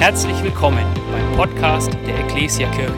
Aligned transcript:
Herzlich 0.00 0.42
willkommen 0.42 0.86
beim 1.12 1.36
Podcast 1.36 1.92
der 2.06 2.20
Ecclesia 2.20 2.70
Kirche. 2.70 2.96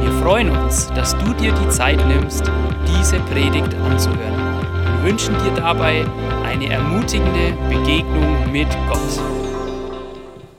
Wir 0.00 0.12
freuen 0.22 0.48
uns, 0.48 0.86
dass 0.94 1.18
du 1.18 1.34
dir 1.34 1.52
die 1.52 1.68
Zeit 1.70 1.98
nimmst, 2.06 2.44
diese 2.86 3.18
Predigt 3.22 3.74
anzuhören 3.74 4.64
und 4.86 5.02
wünschen 5.02 5.34
dir 5.42 5.52
dabei 5.56 6.06
eine 6.44 6.70
ermutigende 6.70 7.52
Begegnung 7.68 8.52
mit 8.52 8.68
Gott. 8.88 9.20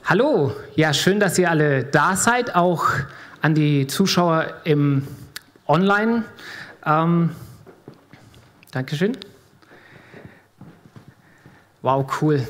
Hallo, 0.04 0.52
ja, 0.76 0.94
schön, 0.94 1.22
dass 1.22 1.40
ihr 1.40 1.50
alle 1.50 1.86
da 1.86 2.17
seid, 2.17 2.54
auch 2.54 2.83
an 3.42 3.56
die 3.56 3.88
Zuschauer 3.88 4.56
im 4.65 5.08
Online. 5.69 6.26
Ähm, 6.85 7.31
Dankeschön. 8.72 9.17
Wow, 11.81 12.06
cool. 12.22 12.46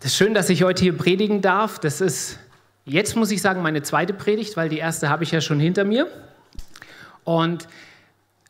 Das 0.00 0.12
ist 0.12 0.16
schön, 0.16 0.32
dass 0.32 0.48
ich 0.48 0.62
heute 0.62 0.82
hier 0.82 0.96
predigen 0.96 1.42
darf. 1.42 1.78
Das 1.78 2.00
ist 2.00 2.38
jetzt, 2.86 3.16
muss 3.16 3.30
ich 3.30 3.42
sagen, 3.42 3.60
meine 3.60 3.82
zweite 3.82 4.14
Predigt, 4.14 4.56
weil 4.56 4.70
die 4.70 4.78
erste 4.78 5.10
habe 5.10 5.24
ich 5.24 5.30
ja 5.30 5.42
schon 5.42 5.60
hinter 5.60 5.84
mir. 5.84 6.06
Und 7.24 7.68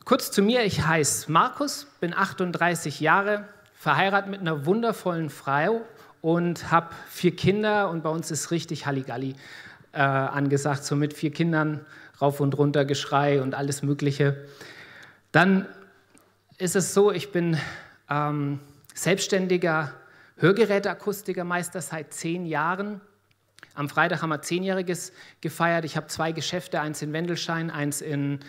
kurz 0.05 0.31
zu 0.31 0.43
mir, 0.43 0.63
ich 0.63 0.87
heiße 0.87 1.33
Markus, 1.33 1.89
bin 1.99 2.15
38 2.15 3.01
Jahre, 3.01 3.49
verheiratet 3.75 4.31
mit 4.31 4.41
einer 4.41 4.65
wundervollen 4.65 5.29
Frau 5.29 5.81
und 6.21 6.71
habe 6.71 6.91
vier 7.09 7.35
Kinder 7.35 7.91
und 7.91 8.05
bei 8.05 8.11
uns 8.11 8.31
ist 8.31 8.53
richtig 8.53 8.87
Halligalli 8.87 9.35
äh, 9.91 10.03
angesagt, 10.03 10.85
so 10.85 10.95
mit 10.95 11.15
vier 11.15 11.33
Kindern 11.33 11.85
rauf 12.23 12.39
und 12.39 12.57
runter 12.57 12.85
Geschrei 12.85 13.43
und 13.43 13.57
alles 13.57 13.83
Mögliche. 13.83 14.37
Dann 15.33 15.67
ist 16.59 16.77
es 16.77 16.95
so, 16.95 17.11
ich 17.11 17.33
bin 17.33 17.59
ähm, 18.09 18.61
selbstständiger 18.95 19.95
Hörgeräteakustikermeister 20.41 21.83
seit 21.83 22.15
zehn 22.15 22.47
Jahren. 22.47 23.03
Am 23.75 23.91
Freitag 23.91 24.23
haben 24.23 24.31
wir 24.31 24.41
Zehnjähriges 24.41 25.13
gefeiert. 25.43 25.85
Ich 25.85 25.97
habe 25.97 26.07
zwei 26.07 26.33
Geschäfte, 26.33 26.81
eins 26.81 27.03
in 27.03 27.13
Wendelschein, 27.13 27.71
eins 27.71 28.01
in 28.01 28.41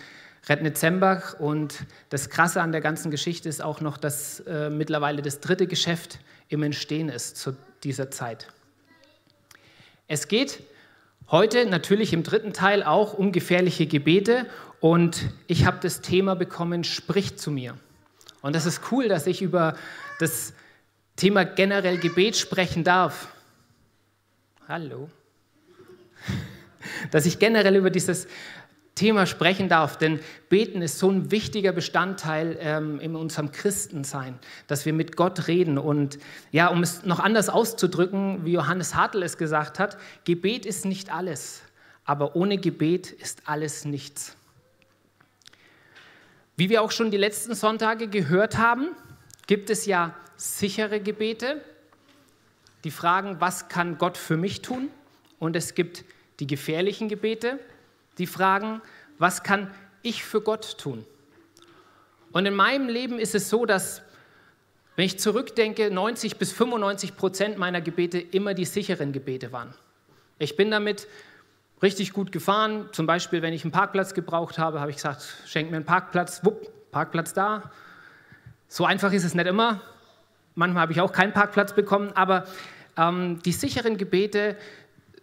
Rednitzembach. 0.47 1.37
Und 1.39 1.85
das 2.09 2.29
Krasse 2.29 2.61
an 2.61 2.71
der 2.71 2.79
ganzen 2.79 3.11
Geschichte 3.11 3.49
ist 3.49 3.61
auch 3.61 3.81
noch, 3.81 3.97
dass 3.97 4.39
äh, 4.41 4.69
mittlerweile 4.69 5.21
das 5.21 5.41
dritte 5.41 5.67
Geschäft 5.67 6.19
im 6.47 6.63
Entstehen 6.63 7.09
ist 7.09 7.35
zu 7.35 7.57
dieser 7.83 8.09
Zeit. 8.09 8.47
Es 10.07 10.29
geht 10.29 10.63
heute 11.29 11.65
natürlich 11.65 12.13
im 12.13 12.23
dritten 12.23 12.53
Teil 12.53 12.83
auch 12.83 13.13
um 13.13 13.33
gefährliche 13.33 13.85
Gebete. 13.85 14.45
Und 14.79 15.29
ich 15.47 15.65
habe 15.65 15.79
das 15.81 15.99
Thema 15.99 16.35
bekommen, 16.35 16.85
sprich 16.85 17.37
zu 17.37 17.51
mir. 17.51 17.75
Und 18.41 18.55
das 18.55 18.65
ist 18.65 18.81
cool, 18.91 19.09
dass 19.09 19.27
ich 19.27 19.41
über 19.41 19.75
das 20.19 20.53
Thema 21.21 21.45
generell 21.45 21.99
Gebet 21.99 22.35
sprechen 22.35 22.83
darf. 22.83 23.27
Hallo. 24.67 25.07
Dass 27.11 27.27
ich 27.27 27.37
generell 27.37 27.75
über 27.75 27.91
dieses 27.91 28.27
Thema 28.95 29.27
sprechen 29.27 29.69
darf, 29.69 29.99
denn 29.99 30.19
Beten 30.49 30.81
ist 30.81 30.97
so 30.97 31.11
ein 31.11 31.29
wichtiger 31.29 31.73
Bestandteil 31.73 32.57
ähm, 32.59 32.99
in 32.99 33.15
unserem 33.15 33.51
Christensein, 33.51 34.39
dass 34.65 34.87
wir 34.87 34.93
mit 34.93 35.15
Gott 35.15 35.47
reden. 35.47 35.77
Und 35.77 36.17
ja, 36.51 36.69
um 36.69 36.81
es 36.81 37.05
noch 37.05 37.19
anders 37.19 37.49
auszudrücken, 37.49 38.43
wie 38.43 38.53
Johannes 38.53 38.95
Hartl 38.95 39.21
es 39.21 39.37
gesagt 39.37 39.77
hat, 39.77 39.99
Gebet 40.25 40.65
ist 40.65 40.85
nicht 40.85 41.13
alles, 41.13 41.61
aber 42.03 42.35
ohne 42.35 42.57
Gebet 42.57 43.11
ist 43.11 43.43
alles 43.45 43.85
nichts. 43.85 44.35
Wie 46.57 46.71
wir 46.71 46.81
auch 46.81 46.91
schon 46.91 47.11
die 47.11 47.17
letzten 47.17 47.53
Sonntage 47.53 48.07
gehört 48.07 48.57
haben, 48.57 48.95
gibt 49.47 49.69
es 49.69 49.85
ja 49.85 50.15
sichere 50.37 50.99
Gebete, 50.99 51.61
die 52.83 52.91
fragen, 52.91 53.39
was 53.39 53.69
kann 53.69 53.97
Gott 53.97 54.17
für 54.17 54.37
mich 54.37 54.61
tun? 54.61 54.89
Und 55.39 55.55
es 55.55 55.75
gibt 55.75 56.03
die 56.39 56.47
gefährlichen 56.47 57.09
Gebete, 57.09 57.59
die 58.17 58.27
fragen, 58.27 58.81
was 59.17 59.43
kann 59.43 59.71
ich 60.01 60.23
für 60.23 60.41
Gott 60.41 60.77
tun? 60.77 61.05
Und 62.31 62.45
in 62.45 62.55
meinem 62.55 62.87
Leben 62.87 63.19
ist 63.19 63.35
es 63.35 63.49
so, 63.49 63.65
dass, 63.65 64.01
wenn 64.95 65.05
ich 65.05 65.19
zurückdenke, 65.19 65.91
90 65.91 66.37
bis 66.37 66.51
95 66.53 67.15
Prozent 67.15 67.57
meiner 67.57 67.81
Gebete 67.81 68.19
immer 68.19 68.53
die 68.53 68.65
sicheren 68.65 69.11
Gebete 69.11 69.51
waren. 69.51 69.73
Ich 70.39 70.55
bin 70.55 70.71
damit 70.71 71.07
richtig 71.81 72.13
gut 72.13 72.31
gefahren. 72.31 72.89
Zum 72.91 73.05
Beispiel, 73.05 73.41
wenn 73.41 73.53
ich 73.53 73.63
einen 73.63 73.71
Parkplatz 73.71 74.13
gebraucht 74.13 74.57
habe, 74.57 74.79
habe 74.79 74.91
ich 74.91 74.97
gesagt, 74.97 75.23
schenk 75.45 75.69
mir 75.69 75.77
einen 75.77 75.85
Parkplatz, 75.85 76.43
wupp, 76.43 76.91
Parkplatz 76.91 77.33
da. 77.33 77.71
So 78.73 78.85
einfach 78.85 79.11
ist 79.11 79.25
es 79.25 79.35
nicht 79.35 79.47
immer. 79.47 79.81
Manchmal 80.55 80.83
habe 80.83 80.93
ich 80.93 81.01
auch 81.01 81.11
keinen 81.11 81.33
Parkplatz 81.33 81.73
bekommen, 81.73 82.13
aber 82.15 82.45
ähm, 82.95 83.41
die 83.43 83.51
sicheren 83.51 83.97
Gebete 83.97 84.55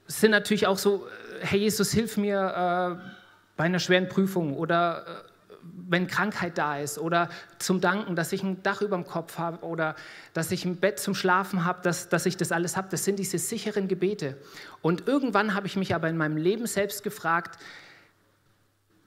sind 0.07 0.33
natürlich 0.33 0.67
auch 0.67 0.77
so, 0.77 1.07
äh, 1.41 1.47
Herr 1.47 1.59
Jesus, 1.59 1.91
hilf 1.91 2.19
mir 2.19 3.01
äh, 3.01 3.11
bei 3.57 3.65
einer 3.65 3.79
schweren 3.79 4.07
Prüfung 4.07 4.55
oder 4.55 5.07
äh, 5.07 5.63
wenn 5.89 6.09
Krankheit 6.09 6.59
da 6.59 6.79
ist 6.79 6.99
oder 6.99 7.31
zum 7.59 7.81
Danken, 7.81 8.17
dass 8.17 8.35
ich 8.35 8.43
ein 8.43 8.63
Dach 8.63 8.83
über 8.83 8.97
dem 8.97 9.07
Kopf 9.07 9.39
habe 9.39 9.65
oder 9.65 9.97
dass 10.35 10.51
ich 10.51 10.67
ein 10.67 10.77
Bett 10.77 10.99
zum 10.99 11.15
Schlafen 11.15 11.65
habe, 11.65 11.81
dass, 11.81 12.11
dass 12.11 12.27
ich 12.27 12.37
das 12.37 12.53
alles 12.53 12.77
habe. 12.77 12.89
Das 12.91 13.05
sind 13.05 13.19
diese 13.19 13.39
sicheren 13.39 13.89
Gebete. 13.89 14.37
Und 14.83 15.09
irgendwann 15.09 15.55
habe 15.55 15.67
ich 15.67 15.77
mich 15.77 15.95
aber 15.95 16.11
in 16.11 16.19
meinem 16.19 16.37
Leben 16.37 16.67
selbst 16.67 17.03
gefragt, 17.03 17.59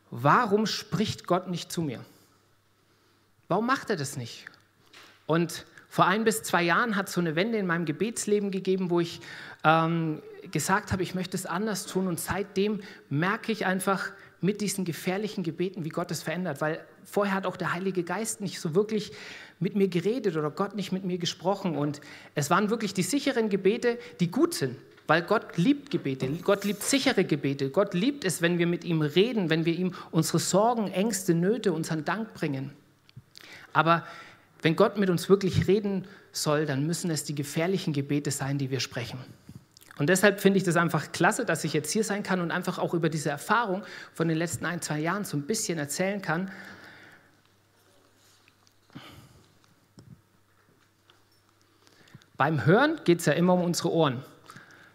warum 0.10 0.66
spricht 0.66 1.28
Gott 1.28 1.48
nicht 1.48 1.72
zu 1.72 1.84
mir? 1.84 2.04
Warum 3.52 3.66
macht 3.66 3.90
er 3.90 3.98
das 3.98 4.16
nicht? 4.16 4.46
Und 5.26 5.66
vor 5.90 6.06
ein 6.06 6.24
bis 6.24 6.42
zwei 6.42 6.64
Jahren 6.64 6.96
hat 6.96 7.10
es 7.10 7.16
so 7.16 7.20
eine 7.20 7.36
Wende 7.36 7.58
in 7.58 7.68
meinem 7.68 7.84
Gebetsleben 7.84 8.50
gegeben, 8.50 8.90
wo 8.90 9.02
ich 9.02 9.20
ähm, 9.66 10.22
gesagt 10.52 10.94
habe, 10.94 11.04
ich 11.04 11.16
möchte 11.16 11.36
es 11.36 11.46
anders 11.46 11.86
tun. 11.86 12.08
Und 12.08 12.18
seitdem 12.18 12.80
merke 13.10 13.52
ich 13.52 13.66
einfach 13.66 14.10
mit 14.40 14.62
diesen 14.62 14.86
gefährlichen 14.86 15.44
Gebeten, 15.44 15.84
wie 15.84 15.90
Gott 15.90 16.12
es 16.12 16.24
verändert. 16.24 16.62
Weil 16.62 16.82
vorher 17.04 17.34
hat 17.34 17.46
auch 17.46 17.58
der 17.58 17.74
Heilige 17.74 18.04
Geist 18.04 18.40
nicht 18.40 18.62
so 18.62 18.74
wirklich 18.74 19.12
mit 19.60 19.76
mir 19.76 19.90
geredet 19.90 20.38
oder 20.38 20.50
Gott 20.50 20.78
nicht 20.78 20.94
mit 20.94 21.04
mir 21.04 21.18
gesprochen. 21.18 21.76
Und 21.76 22.00
es 22.36 22.50
waren 22.50 22.70
wirklich 22.70 22.94
die 22.94 23.04
sicheren 23.04 23.50
Gebete, 23.50 24.00
die 24.22 24.32
gut 24.32 24.54
sind. 24.54 24.78
Weil 25.08 25.24
Gott 25.24 25.58
liebt 25.58 25.92
Gebete, 25.92 26.30
Gott 26.42 26.64
liebt 26.64 26.84
sichere 26.84 27.26
Gebete. 27.26 27.70
Gott 27.70 27.96
liebt 27.96 28.24
es, 28.24 28.42
wenn 28.42 28.60
wir 28.60 28.68
mit 28.68 28.86
ihm 28.86 29.02
reden, 29.02 29.50
wenn 29.50 29.66
wir 29.66 29.74
ihm 29.74 29.94
unsere 30.12 30.40
Sorgen, 30.40 30.88
Ängste, 30.88 31.34
Nöte, 31.34 31.74
unseren 31.74 32.06
Dank 32.06 32.34
bringen. 32.34 32.72
Aber 33.74 34.06
wenn 34.62 34.76
Gott 34.76 34.98
mit 34.98 35.10
uns 35.10 35.30
wirklich 35.30 35.68
reden 35.68 36.08
soll, 36.32 36.66
dann 36.66 36.86
müssen 36.86 37.10
es 37.12 37.24
die 37.24 37.36
gefährlichen 37.36 37.94
Gebete 37.94 38.32
sein, 38.32 38.58
die 38.58 38.70
wir 38.70 38.80
sprechen. 38.80 39.20
Und 39.98 40.08
deshalb 40.08 40.40
finde 40.40 40.58
ich 40.58 40.64
das 40.64 40.78
einfach 40.78 41.12
klasse, 41.12 41.46
dass 41.46 41.64
ich 41.64 41.74
jetzt 41.74 41.92
hier 41.92 42.04
sein 42.04 42.24
kann 42.24 42.42
und 42.42 42.52
einfach 42.52 42.80
auch 42.80 42.94
über 42.94 43.10
diese 43.10 43.30
Erfahrung 43.30 43.84
von 44.14 44.28
den 44.28 44.38
letzten 44.38 44.66
ein, 44.66 44.82
zwei 44.82 45.00
Jahren 45.00 45.26
so 45.26 45.38
ein 45.38 45.44
bisschen 45.44 45.78
erzählen 45.78 46.22
kann. 46.22 46.52
Beim 52.38 52.66
Hören 52.66 53.00
geht 53.04 53.20
es 53.20 53.28
ja 53.28 53.34
immer 53.34 53.54
um 53.54 53.64
unsere 53.64 53.92
Ohren. 53.92 54.24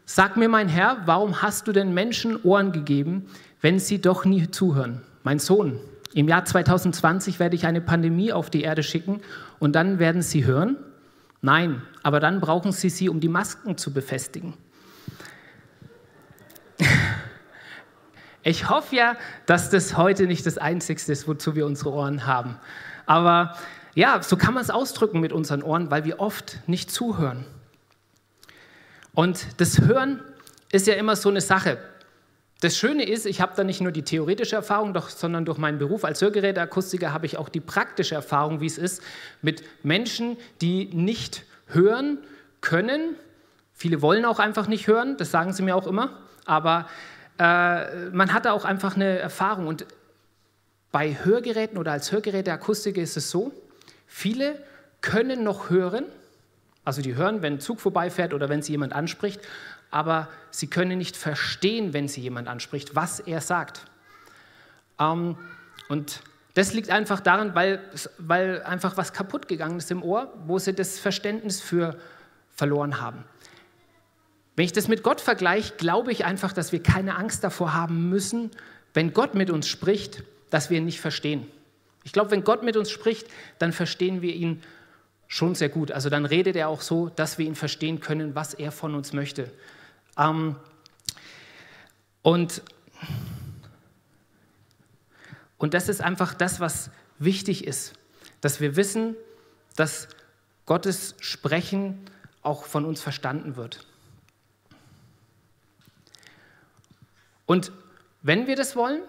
Sag 0.04 0.36
mir, 0.36 0.48
mein 0.48 0.68
Herr, 0.68 1.02
warum 1.04 1.42
hast 1.42 1.68
du 1.68 1.72
den 1.72 1.94
Menschen 1.94 2.42
Ohren 2.42 2.72
gegeben, 2.72 3.28
wenn 3.60 3.78
sie 3.78 4.00
doch 4.00 4.24
nie 4.24 4.50
zuhören? 4.50 5.02
Mein 5.22 5.38
Sohn, 5.38 5.78
im 6.16 6.28
Jahr 6.28 6.46
2020 6.46 7.38
werde 7.38 7.56
ich 7.56 7.66
eine 7.66 7.82
Pandemie 7.82 8.32
auf 8.32 8.48
die 8.48 8.62
Erde 8.62 8.82
schicken 8.82 9.20
und 9.58 9.74
dann 9.74 9.98
werden 9.98 10.22
Sie 10.22 10.46
hören? 10.46 10.78
Nein, 11.42 11.82
aber 12.02 12.20
dann 12.20 12.40
brauchen 12.40 12.72
Sie 12.72 12.88
sie, 12.88 13.10
um 13.10 13.20
die 13.20 13.28
Masken 13.28 13.76
zu 13.76 13.92
befestigen. 13.92 14.54
Ich 18.42 18.70
hoffe 18.70 18.96
ja, 18.96 19.16
dass 19.44 19.68
das 19.68 19.98
heute 19.98 20.26
nicht 20.26 20.46
das 20.46 20.56
Einzige 20.56 21.12
ist, 21.12 21.28
wozu 21.28 21.54
wir 21.54 21.66
unsere 21.66 21.92
Ohren 21.92 22.26
haben. 22.26 22.56
Aber 23.04 23.54
ja, 23.94 24.22
so 24.22 24.38
kann 24.38 24.54
man 24.54 24.62
es 24.62 24.70
ausdrücken 24.70 25.20
mit 25.20 25.32
unseren 25.32 25.62
Ohren, 25.62 25.90
weil 25.90 26.06
wir 26.06 26.18
oft 26.18 26.60
nicht 26.66 26.90
zuhören. 26.90 27.44
Und 29.12 29.60
das 29.60 29.82
Hören 29.82 30.22
ist 30.72 30.86
ja 30.86 30.94
immer 30.94 31.14
so 31.14 31.28
eine 31.28 31.42
Sache. 31.42 31.76
Das 32.60 32.78
Schöne 32.78 33.04
ist, 33.04 33.26
ich 33.26 33.42
habe 33.42 33.52
da 33.54 33.64
nicht 33.64 33.82
nur 33.82 33.92
die 33.92 34.02
theoretische 34.02 34.56
Erfahrung, 34.56 34.94
doch, 34.94 35.10
sondern 35.10 35.44
durch 35.44 35.58
meinen 35.58 35.78
Beruf 35.78 36.04
als 36.04 36.22
Hörgeräteakustiker 36.22 37.12
habe 37.12 37.26
ich 37.26 37.36
auch 37.36 37.50
die 37.50 37.60
praktische 37.60 38.14
Erfahrung, 38.14 38.60
wie 38.60 38.66
es 38.66 38.78
ist, 38.78 39.02
mit 39.42 39.62
Menschen, 39.84 40.38
die 40.62 40.86
nicht 40.86 41.44
hören 41.66 42.18
können. 42.62 43.14
Viele 43.74 44.00
wollen 44.00 44.24
auch 44.24 44.38
einfach 44.38 44.68
nicht 44.68 44.86
hören, 44.86 45.18
das 45.18 45.30
sagen 45.30 45.52
sie 45.52 45.62
mir 45.62 45.76
auch 45.76 45.86
immer, 45.86 46.18
aber 46.46 46.88
äh, 47.38 48.08
man 48.10 48.32
hat 48.32 48.46
da 48.46 48.52
auch 48.52 48.64
einfach 48.64 48.96
eine 48.96 49.18
Erfahrung. 49.18 49.66
Und 49.66 49.84
bei 50.92 51.14
Hörgeräten 51.24 51.76
oder 51.76 51.92
als 51.92 52.10
Hörgeräteakustiker 52.10 53.02
ist 53.02 53.18
es 53.18 53.30
so, 53.30 53.52
viele 54.06 54.58
können 55.02 55.44
noch 55.44 55.68
hören, 55.68 56.06
also 56.86 57.02
die 57.02 57.16
hören, 57.16 57.42
wenn 57.42 57.54
ein 57.54 57.60
Zug 57.60 57.80
vorbeifährt 57.80 58.32
oder 58.32 58.48
wenn 58.48 58.62
sie 58.62 58.72
jemand 58.72 58.94
anspricht, 58.94 59.40
aber 59.90 60.28
sie 60.50 60.66
können 60.68 60.98
nicht 60.98 61.16
verstehen, 61.16 61.92
wenn 61.92 62.08
sie 62.08 62.20
jemand 62.20 62.48
anspricht, 62.48 62.94
was 62.94 63.20
er 63.20 63.40
sagt. 63.40 63.86
Ähm, 64.98 65.36
und 65.88 66.20
das 66.54 66.72
liegt 66.72 66.90
einfach 66.90 67.20
daran, 67.20 67.54
weil, 67.54 67.80
weil 68.18 68.62
einfach 68.62 68.96
was 68.96 69.12
kaputt 69.12 69.46
gegangen 69.48 69.78
ist 69.78 69.90
im 69.90 70.02
Ohr, 70.02 70.32
wo 70.46 70.58
sie 70.58 70.72
das 70.72 70.98
Verständnis 70.98 71.60
für 71.60 71.98
verloren 72.54 73.00
haben. 73.00 73.24
Wenn 74.56 74.64
ich 74.64 74.72
das 74.72 74.88
mit 74.88 75.02
Gott 75.02 75.20
vergleiche, 75.20 75.74
glaube 75.76 76.12
ich 76.12 76.24
einfach, 76.24 76.54
dass 76.54 76.72
wir 76.72 76.82
keine 76.82 77.16
Angst 77.16 77.44
davor 77.44 77.74
haben 77.74 78.08
müssen, 78.08 78.50
wenn 78.94 79.12
Gott 79.12 79.34
mit 79.34 79.50
uns 79.50 79.68
spricht, 79.68 80.22
dass 80.48 80.70
wir 80.70 80.78
ihn 80.78 80.86
nicht 80.86 81.00
verstehen. 81.00 81.46
Ich 82.04 82.12
glaube, 82.12 82.30
wenn 82.30 82.42
Gott 82.44 82.62
mit 82.62 82.76
uns 82.78 82.90
spricht, 82.90 83.26
dann 83.58 83.72
verstehen 83.72 84.22
wir 84.22 84.32
ihn 84.32 84.62
schon 85.26 85.54
sehr 85.54 85.68
gut. 85.68 85.92
Also 85.92 86.08
dann 86.08 86.24
redet 86.24 86.56
er 86.56 86.68
auch 86.68 86.80
so, 86.80 87.10
dass 87.10 87.36
wir 87.36 87.44
ihn 87.44 87.54
verstehen 87.54 88.00
können, 88.00 88.34
was 88.34 88.54
er 88.54 88.72
von 88.72 88.94
uns 88.94 89.12
möchte. 89.12 89.50
Ähm, 90.18 90.56
und, 92.22 92.62
und 95.58 95.74
das 95.74 95.88
ist 95.88 96.00
einfach 96.00 96.34
das, 96.34 96.60
was 96.60 96.90
wichtig 97.18 97.66
ist, 97.66 97.94
dass 98.40 98.60
wir 98.60 98.76
wissen, 98.76 99.14
dass 99.76 100.08
Gottes 100.64 101.14
Sprechen 101.20 102.04
auch 102.42 102.64
von 102.64 102.84
uns 102.84 103.00
verstanden 103.00 103.56
wird. 103.56 103.86
Und 107.46 107.70
wenn 108.22 108.46
wir 108.46 108.56
das 108.56 108.74
wollen, 108.74 109.02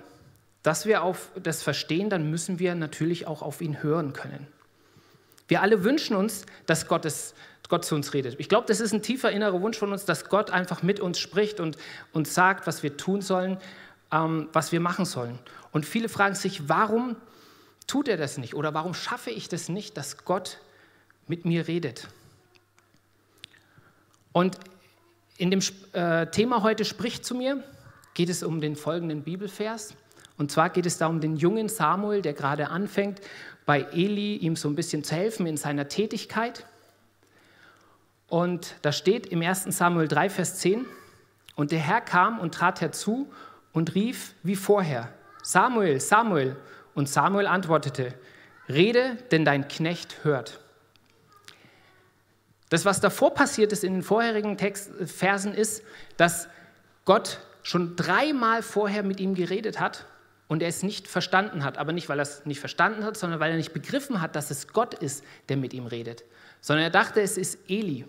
dass 0.61 0.85
wir 0.85 1.01
auf 1.01 1.31
das 1.41 1.63
verstehen, 1.63 2.09
dann 2.09 2.29
müssen 2.29 2.59
wir 2.59 2.75
natürlich 2.75 3.25
auch 3.25 3.41
auf 3.41 3.61
ihn 3.61 3.81
hören 3.81 4.13
können. 4.13 4.47
Wir 5.47 5.61
alle 5.61 5.83
wünschen 5.83 6.15
uns, 6.15 6.45
dass 6.65 6.87
Gottes, 6.87 7.33
Gott 7.69 7.85
zu 7.85 7.95
uns 7.95 8.13
redet. 8.13 8.39
Ich 8.39 8.49
glaube, 8.49 8.67
das 8.67 8.79
ist 8.79 8.93
ein 8.93 9.01
tiefer 9.01 9.31
innerer 9.31 9.61
Wunsch 9.61 9.77
von 9.77 9.91
uns, 9.91 10.05
dass 10.05 10.29
Gott 10.29 10.51
einfach 10.51 10.83
mit 10.83 10.99
uns 10.99 11.19
spricht 11.19 11.59
und 11.59 11.77
uns 12.13 12.33
sagt, 12.33 12.67
was 12.67 12.83
wir 12.83 12.97
tun 12.97 13.21
sollen, 13.21 13.57
ähm, 14.11 14.49
was 14.53 14.71
wir 14.71 14.79
machen 14.79 15.05
sollen. 15.05 15.39
Und 15.71 15.85
viele 15.85 16.09
fragen 16.09 16.35
sich, 16.35 16.69
warum 16.69 17.15
tut 17.87 18.07
er 18.07 18.17
das 18.17 18.37
nicht? 18.37 18.53
Oder 18.53 18.73
warum 18.73 18.93
schaffe 18.93 19.31
ich 19.31 19.49
das 19.49 19.69
nicht, 19.69 19.97
dass 19.97 20.25
Gott 20.25 20.59
mit 21.27 21.45
mir 21.45 21.67
redet? 21.67 22.07
Und 24.31 24.57
in 25.37 25.51
dem 25.51 25.61
äh, 25.93 26.27
Thema 26.27 26.63
heute 26.63 26.85
spricht 26.85 27.25
zu 27.25 27.35
mir, 27.35 27.63
geht 28.13 28.29
es 28.29 28.43
um 28.43 28.61
den 28.61 28.75
folgenden 28.75 29.23
Bibelvers. 29.23 29.93
Und 30.37 30.51
zwar 30.51 30.69
geht 30.69 30.85
es 30.85 30.97
da 30.97 31.07
um 31.07 31.21
den 31.21 31.35
jungen 31.35 31.69
Samuel, 31.69 32.21
der 32.21 32.33
gerade 32.33 32.69
anfängt, 32.69 33.21
bei 33.65 33.81
Eli 33.91 34.37
ihm 34.37 34.55
so 34.55 34.69
ein 34.69 34.75
bisschen 34.75 35.03
zu 35.03 35.15
helfen 35.15 35.45
in 35.45 35.57
seiner 35.57 35.87
Tätigkeit. 35.87 36.65
Und 38.27 38.75
da 38.81 38.91
steht 38.91 39.27
im 39.27 39.41
1. 39.41 39.65
Samuel 39.69 40.07
3, 40.07 40.29
Vers 40.29 40.59
10, 40.59 40.85
und 41.55 41.71
der 41.71 41.79
Herr 41.79 42.01
kam 42.01 42.39
und 42.39 42.53
trat 42.53 42.81
herzu 42.81 43.31
und 43.73 43.95
rief 43.95 44.33
wie 44.43 44.55
vorher, 44.55 45.11
Samuel, 45.41 45.99
Samuel. 45.99 46.57
Und 46.93 47.07
Samuel 47.07 47.47
antwortete, 47.47 48.13
rede, 48.67 49.17
denn 49.31 49.45
dein 49.45 49.67
Knecht 49.67 50.23
hört. 50.23 50.59
Das, 52.69 52.85
was 52.85 52.99
davor 52.99 53.33
passiert 53.33 53.71
ist 53.71 53.83
in 53.83 53.93
den 53.93 54.03
vorherigen 54.03 54.57
Text, 54.57 54.91
Versen, 55.05 55.53
ist, 55.53 55.83
dass 56.17 56.49
Gott 57.05 57.39
schon 57.63 57.95
dreimal 57.95 58.61
vorher 58.61 59.03
mit 59.03 59.19
ihm 59.19 59.35
geredet 59.35 59.79
hat 59.79 60.05
und 60.47 60.61
er 60.61 60.67
es 60.67 60.83
nicht 60.83 61.07
verstanden 61.07 61.63
hat. 61.63 61.77
Aber 61.77 61.93
nicht, 61.93 62.09
weil 62.09 62.19
er 62.19 62.23
es 62.23 62.45
nicht 62.45 62.59
verstanden 62.59 63.05
hat, 63.05 63.15
sondern 63.15 63.39
weil 63.39 63.51
er 63.51 63.57
nicht 63.57 63.73
begriffen 63.73 64.21
hat, 64.21 64.35
dass 64.35 64.51
es 64.51 64.67
Gott 64.67 64.95
ist, 64.95 65.23
der 65.47 65.57
mit 65.57 65.73
ihm 65.73 65.85
redet. 65.85 66.23
Sondern 66.59 66.83
er 66.83 66.89
dachte, 66.89 67.21
es 67.21 67.37
ist 67.37 67.59
Eli. 67.69 68.05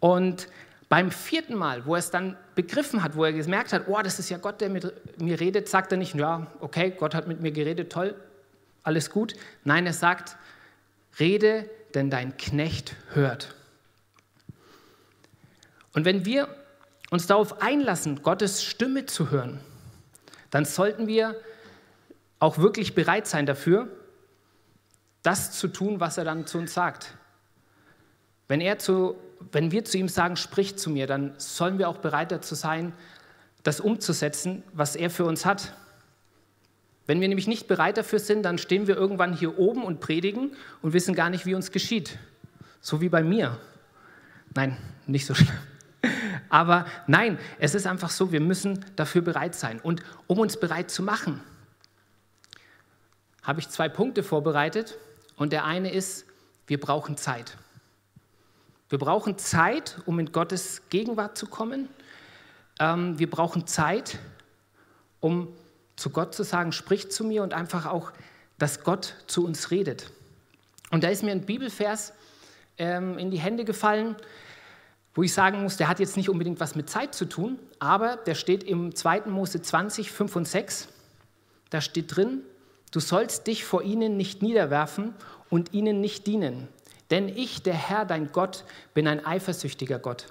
Und 0.00 0.48
beim 0.88 1.12
vierten 1.12 1.54
Mal, 1.54 1.86
wo 1.86 1.94
er 1.94 2.00
es 2.00 2.10
dann 2.10 2.36
begriffen 2.54 3.02
hat, 3.02 3.14
wo 3.14 3.24
er 3.24 3.32
gemerkt 3.32 3.72
hat, 3.72 3.84
oh, 3.86 4.00
das 4.02 4.18
ist 4.18 4.28
ja 4.28 4.38
Gott, 4.38 4.60
der 4.60 4.70
mit 4.70 5.20
mir 5.20 5.38
redet, 5.38 5.68
sagt 5.68 5.92
er 5.92 5.98
nicht, 5.98 6.14
ja, 6.14 6.48
okay, 6.60 6.90
Gott 6.90 7.14
hat 7.14 7.28
mit 7.28 7.40
mir 7.40 7.52
geredet, 7.52 7.92
toll, 7.92 8.16
alles 8.82 9.10
gut. 9.10 9.34
Nein, 9.62 9.86
er 9.86 9.92
sagt, 9.92 10.36
rede, 11.20 11.68
denn 11.94 12.10
dein 12.10 12.36
Knecht 12.36 12.96
hört. 13.12 13.54
Und 15.92 16.04
wenn 16.04 16.24
wir 16.24 16.48
uns 17.10 17.26
darauf 17.26 17.62
einlassen, 17.62 18.22
Gottes 18.22 18.64
Stimme 18.64 19.06
zu 19.06 19.30
hören, 19.30 19.60
dann 20.50 20.64
sollten 20.64 21.06
wir 21.06 21.36
auch 22.38 22.58
wirklich 22.58 22.94
bereit 22.94 23.26
sein 23.26 23.46
dafür, 23.46 23.88
das 25.22 25.52
zu 25.52 25.68
tun, 25.68 26.00
was 26.00 26.18
er 26.18 26.24
dann 26.24 26.46
zu 26.46 26.58
uns 26.58 26.72
sagt. 26.72 27.14
Wenn, 28.48 28.60
er 28.60 28.78
zu, 28.78 29.16
wenn 29.52 29.72
wir 29.72 29.84
zu 29.84 29.98
ihm 29.98 30.08
sagen, 30.08 30.36
sprich 30.36 30.76
zu 30.76 30.90
mir, 30.90 31.06
dann 31.06 31.32
sollen 31.38 31.78
wir 31.78 31.88
auch 31.88 31.98
bereit 31.98 32.30
dazu 32.32 32.54
sein, 32.54 32.92
das 33.62 33.80
umzusetzen, 33.80 34.62
was 34.72 34.96
er 34.96 35.10
für 35.10 35.24
uns 35.24 35.44
hat. 35.44 35.74
Wenn 37.06 37.20
wir 37.20 37.28
nämlich 37.28 37.48
nicht 37.48 37.66
bereit 37.66 37.96
dafür 37.96 38.18
sind, 38.18 38.42
dann 38.44 38.58
stehen 38.58 38.86
wir 38.86 38.96
irgendwann 38.96 39.32
hier 39.32 39.58
oben 39.58 39.84
und 39.84 40.00
predigen 40.00 40.52
und 40.82 40.92
wissen 40.92 41.14
gar 41.14 41.30
nicht, 41.30 41.46
wie 41.46 41.54
uns 41.54 41.72
geschieht. 41.72 42.18
So 42.80 43.00
wie 43.00 43.08
bei 43.08 43.22
mir. 43.22 43.58
Nein, 44.54 44.76
nicht 45.06 45.26
so 45.26 45.34
schlimm. 45.34 45.56
Aber 46.48 46.86
nein, 47.06 47.38
es 47.58 47.74
ist 47.74 47.86
einfach 47.86 48.10
so, 48.10 48.32
wir 48.32 48.40
müssen 48.40 48.84
dafür 48.96 49.22
bereit 49.22 49.54
sein. 49.54 49.80
Und 49.80 50.02
um 50.26 50.38
uns 50.38 50.58
bereit 50.58 50.90
zu 50.90 51.02
machen, 51.02 51.40
habe 53.42 53.60
ich 53.60 53.68
zwei 53.68 53.88
Punkte 53.88 54.22
vorbereitet. 54.22 54.96
Und 55.36 55.52
der 55.52 55.64
eine 55.64 55.92
ist, 55.92 56.26
wir 56.66 56.78
brauchen 56.78 57.16
Zeit. 57.16 57.56
Wir 58.90 58.98
brauchen 58.98 59.38
Zeit, 59.38 60.00
um 60.04 60.18
in 60.18 60.32
Gottes 60.32 60.82
Gegenwart 60.90 61.38
zu 61.38 61.46
kommen. 61.46 61.88
Ähm, 62.80 63.20
wir 63.20 63.30
brauchen 63.30 63.68
Zeit, 63.68 64.18
um 65.20 65.46
zu 65.94 66.10
Gott 66.10 66.34
zu 66.34 66.42
sagen, 66.42 66.72
sprich 66.72 67.08
zu 67.08 67.22
mir 67.22 67.44
und 67.44 67.54
einfach 67.54 67.86
auch, 67.86 68.10
dass 68.58 68.82
Gott 68.82 69.14
zu 69.28 69.44
uns 69.44 69.70
redet. 69.70 70.10
Und 70.90 71.04
da 71.04 71.08
ist 71.08 71.22
mir 71.22 71.30
ein 71.30 71.46
Bibelvers 71.46 72.12
ähm, 72.78 73.16
in 73.16 73.30
die 73.30 73.38
Hände 73.38 73.64
gefallen, 73.64 74.16
wo 75.14 75.22
ich 75.22 75.32
sagen 75.32 75.62
muss, 75.62 75.76
der 75.76 75.86
hat 75.86 76.00
jetzt 76.00 76.16
nicht 76.16 76.28
unbedingt 76.28 76.58
was 76.58 76.74
mit 76.74 76.90
Zeit 76.90 77.14
zu 77.14 77.26
tun, 77.26 77.60
aber 77.78 78.16
der 78.16 78.34
steht 78.34 78.64
im 78.64 78.96
2. 78.96 79.22
Mose 79.26 79.62
20, 79.62 80.10
5 80.10 80.34
und 80.34 80.48
6. 80.48 80.88
Da 81.70 81.80
steht 81.80 82.16
drin, 82.16 82.42
du 82.90 82.98
sollst 82.98 83.46
dich 83.46 83.64
vor 83.64 83.82
ihnen 83.82 84.16
nicht 84.16 84.42
niederwerfen 84.42 85.14
und 85.48 85.74
ihnen 85.74 86.00
nicht 86.00 86.26
dienen. 86.26 86.66
Denn 87.10 87.28
ich, 87.28 87.62
der 87.62 87.74
Herr, 87.74 88.04
dein 88.04 88.32
Gott, 88.32 88.64
bin 88.94 89.08
ein 89.08 89.24
eifersüchtiger 89.24 89.98
Gott, 89.98 90.26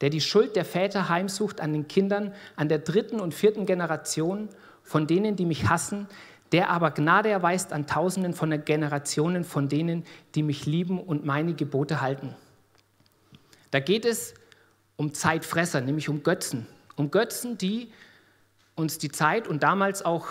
der 0.00 0.10
die 0.10 0.20
Schuld 0.20 0.56
der 0.56 0.64
Väter 0.64 1.08
heimsucht 1.08 1.60
an 1.60 1.72
den 1.72 1.88
Kindern, 1.88 2.34
an 2.56 2.68
der 2.68 2.78
dritten 2.78 3.20
und 3.20 3.34
vierten 3.34 3.66
Generation 3.66 4.48
von 4.82 5.06
denen, 5.06 5.36
die 5.36 5.46
mich 5.46 5.68
hassen, 5.68 6.08
der 6.52 6.70
aber 6.70 6.90
Gnade 6.90 7.28
erweist 7.28 7.72
an 7.72 7.86
Tausenden 7.86 8.34
von 8.34 8.64
Generationen 8.64 9.44
von 9.44 9.68
denen, 9.68 10.04
die 10.34 10.42
mich 10.42 10.66
lieben 10.66 11.00
und 11.00 11.24
meine 11.24 11.54
Gebote 11.54 12.00
halten. 12.00 12.34
Da 13.70 13.78
geht 13.78 14.04
es 14.04 14.34
um 14.96 15.14
Zeitfresser, 15.14 15.80
nämlich 15.80 16.08
um 16.08 16.24
Götzen. 16.24 16.66
Um 16.96 17.12
Götzen, 17.12 17.56
die 17.56 17.92
uns 18.74 18.98
die 18.98 19.10
Zeit 19.10 19.46
und 19.46 19.62
damals 19.62 20.04
auch 20.04 20.26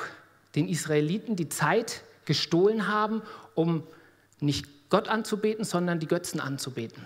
den 0.56 0.68
Israeliten 0.68 1.38
die 1.38 1.48
Zeit 1.48 2.04
gestohlen 2.26 2.88
haben, 2.88 3.22
um 3.56 3.84
nicht 4.42 4.68
Gott 4.90 5.08
anzubeten, 5.08 5.64
sondern 5.66 6.00
die 6.00 6.08
Götzen 6.08 6.40
anzubeten. 6.40 7.06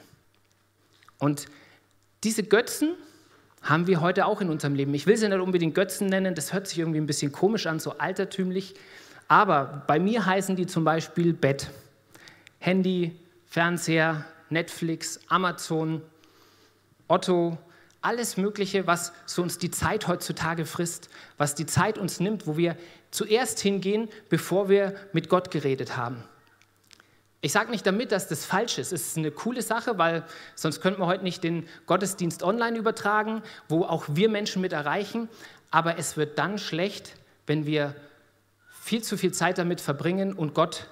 Und 1.19 1.47
diese 2.23 2.43
Götzen 2.43 2.95
haben 3.61 3.87
wir 3.87 4.01
heute 4.01 4.25
auch 4.25 4.41
in 4.41 4.49
unserem 4.49 4.75
Leben. 4.75 4.93
Ich 4.93 5.07
will 5.07 5.17
sie 5.17 5.27
nicht 5.27 5.39
unbedingt 5.39 5.75
Götzen 5.75 6.07
nennen, 6.07 6.35
das 6.35 6.53
hört 6.53 6.67
sich 6.67 6.79
irgendwie 6.79 6.99
ein 6.99 7.05
bisschen 7.05 7.31
komisch 7.31 7.65
an, 7.65 7.79
so 7.79 7.97
altertümlich. 7.97 8.75
Aber 9.27 9.83
bei 9.87 9.99
mir 9.99 10.25
heißen 10.25 10.55
die 10.55 10.67
zum 10.67 10.83
Beispiel 10.83 11.33
Bett, 11.33 11.69
Handy, 12.59 13.17
Fernseher, 13.47 14.25
Netflix, 14.49 15.19
Amazon, 15.27 16.01
Otto, 17.07 17.57
alles 18.01 18.35
Mögliche, 18.35 18.85
was 18.85 19.13
so 19.25 19.41
uns 19.41 19.57
die 19.57 19.71
Zeit 19.71 20.07
heutzutage 20.07 20.65
frisst, 20.65 21.09
was 21.37 21.55
die 21.55 21.65
Zeit 21.65 21.97
uns 21.97 22.19
nimmt, 22.19 22.47
wo 22.47 22.57
wir 22.57 22.75
zuerst 23.11 23.59
hingehen, 23.59 24.09
bevor 24.29 24.67
wir 24.67 24.95
mit 25.13 25.29
Gott 25.29 25.51
geredet 25.51 25.95
haben. 25.95 26.23
Ich 27.45 27.51
sage 27.51 27.71
nicht 27.71 27.85
damit, 27.85 28.13
dass 28.13 28.29
das 28.29 28.45
falsch 28.45 28.77
ist. 28.77 28.93
Es 28.93 29.07
ist 29.07 29.17
eine 29.17 29.29
coole 29.29 29.61
Sache, 29.61 29.97
weil 29.97 30.23
sonst 30.55 30.79
könnten 30.79 31.01
wir 31.01 31.07
heute 31.07 31.25
nicht 31.25 31.43
den 31.43 31.67
Gottesdienst 31.87 32.41
online 32.41 32.77
übertragen, 32.77 33.43
wo 33.67 33.83
auch 33.83 34.05
wir 34.07 34.29
Menschen 34.29 34.61
mit 34.61 34.71
erreichen. 34.71 35.27
Aber 35.69 35.97
es 35.97 36.15
wird 36.15 36.39
dann 36.39 36.57
schlecht, 36.57 37.17
wenn 37.45 37.65
wir 37.65 37.95
viel 38.69 39.03
zu 39.03 39.17
viel 39.17 39.33
Zeit 39.33 39.57
damit 39.57 39.81
verbringen 39.81 40.31
und 40.31 40.53
Gott 40.53 40.87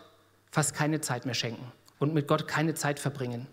fast 0.51 0.75
keine 0.75 0.99
Zeit 0.99 1.25
mehr 1.25 1.35
schenken 1.35 1.71
und 1.99 2.13
mit 2.13 2.27
Gott 2.27 2.49
keine 2.49 2.73
Zeit 2.73 2.99
verbringen. 2.99 3.47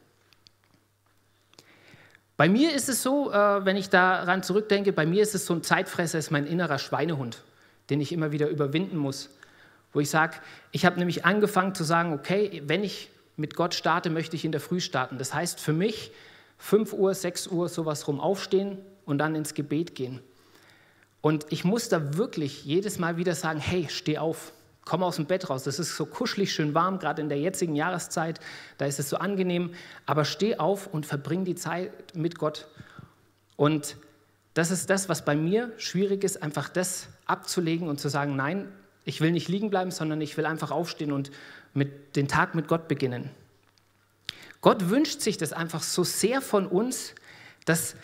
Bei 2.37 2.49
mir 2.49 2.75
ist 2.75 2.89
es 2.89 3.05
so, 3.05 3.31
äh, 3.31 3.65
wenn 3.65 3.77
ich 3.77 3.91
daran 3.91 4.43
zurückdenke, 4.43 4.93
bei 4.93 5.07
mir 5.07 5.23
ist 5.23 5.37
es 5.37 5.47
so 5.47 5.55
ein 5.55 5.63
Zeitfresser, 5.63 6.19
ist 6.19 6.33
mein 6.33 6.49
innerer 6.49 6.81
Schweinehund, 6.81 7.45
den 7.91 8.01
ich 8.01 8.11
immer 8.11 8.33
wieder 8.33 8.49
überwinden 8.49 8.97
muss. 8.97 9.31
Wo 9.99 10.01
ich 10.01 10.11
sage, 10.11 10.37
ich 10.71 10.87
habe 10.87 10.97
nämlich 10.97 11.25
angefangen 11.25 11.75
zu 11.75 11.83
sagen, 11.83 12.13
okay, 12.13 12.63
wenn 12.65 12.85
ich 12.85 13.11
mit 13.37 13.57
Gott 13.57 13.75
starte, 13.75 14.11
möchte 14.11 14.37
ich 14.37 14.45
in 14.45 14.53
der 14.53 14.61
Früh 14.61 14.79
starten. 14.79 15.19
Das 15.19 15.35
heißt 15.35 15.59
für 15.59 15.73
mich 15.73 16.13
5 16.59 16.93
Uhr, 16.93 17.13
6 17.13 17.49
Uhr 17.49 17.69
sowas 17.69 18.07
rum 18.07 18.21
aufstehen 18.21 18.79
und 19.07 19.19
dann 19.19 19.35
ins 19.35 19.55
Gebet 19.55 19.97
gehen. 19.97 20.21
Und 21.21 21.47
ich 21.51 21.65
muss 21.65 21.89
da 21.89 22.17
wirklich 22.17 22.65
jedes 22.65 23.01
Mal 23.01 23.17
wieder 23.17 23.35
sagen, 23.35 23.59
hey, 23.59 23.89
steh 23.91 24.19
auf, 24.19 24.53
komm 24.85 25.03
aus 25.03 25.17
dem 25.17 25.27
Bett 25.27 25.51
raus. 25.51 25.65
Das 25.65 25.81
ist 25.81 25.97
so 25.97 26.07
kuschelig, 26.07 26.53
schön 26.53 26.75
warm, 26.75 27.01
gerade 27.01 27.21
in 27.21 27.29
der 27.29 27.41
jetzigen 27.41 27.75
Jahreszeit. 27.75 28.39
Da 28.77 28.87
ist 28.87 29.01
es 29.01 29.11
so 29.11 29.17
angenehm. 29.17 29.75
Aber 30.07 30.25
steh 30.25 30.59
auf 30.59 30.87
und 30.87 31.07
verbring 31.07 31.45
die 31.45 31.57
Zeit 31.57 32.15
mit 32.15 32.39
Gott. 32.39 32.69
Und 33.57 33.97
das 34.55 34.71
ist 34.71 34.91
das, 34.91 35.09
was 35.09 35.25
bei 35.25 35.35
mir 35.35 35.73
schwierig 35.77 36.23
ist, 36.23 36.41
einfach 36.41 36.69
das 36.69 37.09
abzulegen 37.27 37.89
und 37.89 37.99
zu 37.99 38.09
sagen, 38.09 38.37
nein, 38.37 38.69
ich 39.09 39.23
will 39.23 39.33
nicht 39.33 39.49
liegen 39.49 39.71
bleiben, 39.71 39.91
sondern 39.91 40.21
ich 40.21 40.37
will 40.37 40.45
einfach 40.45 40.71
aufstehen 40.71 41.13
und 41.13 41.31
mit, 41.73 42.15
den 42.15 42.29
Tag 42.29 42.55
mit 42.55 42.69
Gott 42.69 42.89
beginnen. 42.89 43.31
Gott 44.61 44.91
wünscht 44.91 45.23
sich 45.23 45.39
das 45.39 45.55
einfach 45.55 45.83
so 45.83 46.05
sehr 46.05 46.43
von 46.43 46.67
uns, 46.67 47.15
dass 47.65 47.97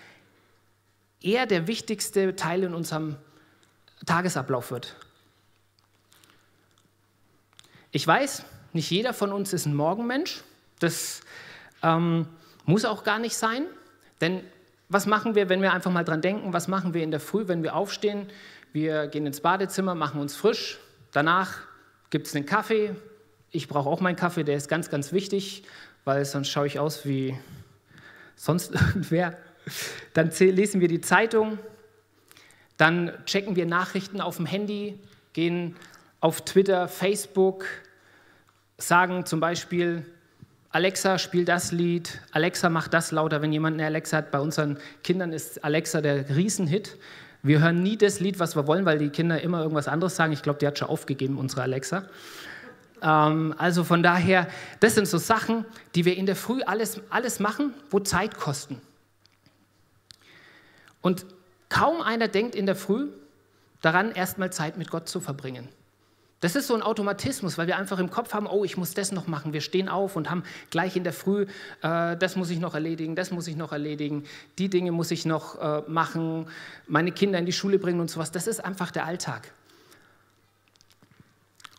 er 1.20 1.44
der 1.44 1.66
wichtigste 1.66 2.36
Teil 2.36 2.62
in 2.62 2.72
unserem 2.72 3.16
Tagesablauf 4.06 4.70
wird. 4.70 4.96
Ich 7.92 8.06
weiß, 8.06 8.44
nicht 8.72 8.90
jeder 8.90 9.12
von 9.12 9.30
uns 9.30 9.52
ist 9.52 9.66
ein 9.66 9.74
Morgenmensch. 9.74 10.42
Das 10.78 11.20
ähm, 11.82 12.26
muss 12.64 12.86
auch 12.86 13.04
gar 13.04 13.18
nicht 13.18 13.36
sein. 13.36 13.66
Denn 14.22 14.42
was 14.88 15.04
machen 15.04 15.34
wir, 15.34 15.50
wenn 15.50 15.60
wir 15.60 15.74
einfach 15.74 15.90
mal 15.90 16.04
dran 16.04 16.22
denken? 16.22 16.54
Was 16.54 16.66
machen 16.66 16.94
wir 16.94 17.02
in 17.02 17.10
der 17.10 17.20
Früh, 17.20 17.46
wenn 17.46 17.62
wir 17.62 17.76
aufstehen? 17.76 18.26
Wir 18.72 19.06
gehen 19.06 19.26
ins 19.26 19.42
Badezimmer, 19.42 19.94
machen 19.94 20.18
uns 20.18 20.34
frisch. 20.34 20.78
Danach 21.14 21.58
gibt 22.10 22.26
es 22.26 22.34
einen 22.34 22.44
Kaffee. 22.44 22.92
Ich 23.52 23.68
brauche 23.68 23.88
auch 23.88 24.00
meinen 24.00 24.16
Kaffee, 24.16 24.42
der 24.42 24.56
ist 24.56 24.68
ganz, 24.68 24.90
ganz 24.90 25.12
wichtig, 25.12 25.62
weil 26.04 26.24
sonst 26.24 26.48
schaue 26.48 26.66
ich 26.66 26.80
aus 26.80 27.06
wie 27.06 27.38
sonst 28.34 28.74
irgendwer. 28.74 29.38
Dann 30.12 30.32
lesen 30.36 30.80
wir 30.80 30.88
die 30.88 31.00
Zeitung, 31.00 31.60
dann 32.78 33.12
checken 33.26 33.54
wir 33.54 33.64
Nachrichten 33.64 34.20
auf 34.20 34.38
dem 34.38 34.46
Handy, 34.46 34.98
gehen 35.34 35.76
auf 36.18 36.44
Twitter, 36.44 36.88
Facebook, 36.88 37.64
sagen 38.76 39.24
zum 39.24 39.38
Beispiel, 39.38 40.04
Alexa, 40.70 41.18
spiel 41.18 41.44
das 41.44 41.70
Lied, 41.70 42.20
Alexa, 42.32 42.68
mach 42.70 42.88
das 42.88 43.12
lauter. 43.12 43.40
Wenn 43.40 43.52
jemand 43.52 43.74
eine 43.74 43.86
Alexa 43.86 44.16
hat, 44.16 44.32
bei 44.32 44.40
unseren 44.40 44.78
Kindern 45.04 45.32
ist 45.32 45.62
Alexa 45.62 46.00
der 46.00 46.28
Riesenhit. 46.34 46.98
Wir 47.44 47.60
hören 47.60 47.82
nie 47.82 47.98
das 47.98 48.20
Lied, 48.20 48.38
was 48.38 48.56
wir 48.56 48.66
wollen, 48.66 48.86
weil 48.86 48.98
die 48.98 49.10
Kinder 49.10 49.38
immer 49.40 49.60
irgendwas 49.60 49.86
anderes 49.86 50.16
sagen. 50.16 50.32
Ich 50.32 50.42
glaube, 50.42 50.58
die 50.58 50.66
hat 50.66 50.78
schon 50.78 50.88
aufgegeben, 50.88 51.36
unsere 51.36 51.60
Alexa. 51.60 52.08
Ähm, 53.02 53.54
also 53.58 53.84
von 53.84 54.02
daher, 54.02 54.48
das 54.80 54.94
sind 54.94 55.06
so 55.06 55.18
Sachen, 55.18 55.66
die 55.94 56.06
wir 56.06 56.16
in 56.16 56.24
der 56.24 56.36
Früh 56.36 56.62
alles, 56.62 57.02
alles 57.10 57.40
machen, 57.40 57.74
wo 57.90 58.00
Zeit 58.00 58.38
kosten. 58.38 58.80
Und 61.02 61.26
kaum 61.68 62.00
einer 62.00 62.28
denkt 62.28 62.54
in 62.54 62.64
der 62.64 62.76
Früh 62.76 63.08
daran, 63.82 64.12
erstmal 64.12 64.50
Zeit 64.50 64.78
mit 64.78 64.90
Gott 64.90 65.06
zu 65.06 65.20
verbringen. 65.20 65.68
Das 66.44 66.56
ist 66.56 66.66
so 66.66 66.74
ein 66.74 66.82
Automatismus, 66.82 67.56
weil 67.56 67.68
wir 67.68 67.78
einfach 67.78 67.98
im 67.98 68.10
Kopf 68.10 68.34
haben, 68.34 68.46
oh, 68.46 68.64
ich 68.64 68.76
muss 68.76 68.92
das 68.92 69.12
noch 69.12 69.26
machen. 69.26 69.54
Wir 69.54 69.62
stehen 69.62 69.88
auf 69.88 70.14
und 70.14 70.28
haben 70.28 70.42
gleich 70.68 70.94
in 70.94 71.02
der 71.02 71.14
Früh, 71.14 71.46
äh, 71.80 72.18
das 72.18 72.36
muss 72.36 72.50
ich 72.50 72.58
noch 72.58 72.74
erledigen, 72.74 73.16
das 73.16 73.30
muss 73.30 73.46
ich 73.46 73.56
noch 73.56 73.72
erledigen, 73.72 74.24
die 74.58 74.68
Dinge 74.68 74.92
muss 74.92 75.10
ich 75.10 75.24
noch 75.24 75.58
äh, 75.58 75.82
machen, 75.88 76.46
meine 76.86 77.12
Kinder 77.12 77.38
in 77.38 77.46
die 77.46 77.52
Schule 77.54 77.78
bringen 77.78 77.98
und 77.98 78.10
sowas. 78.10 78.30
Das 78.30 78.46
ist 78.46 78.62
einfach 78.62 78.90
der 78.90 79.06
Alltag. 79.06 79.54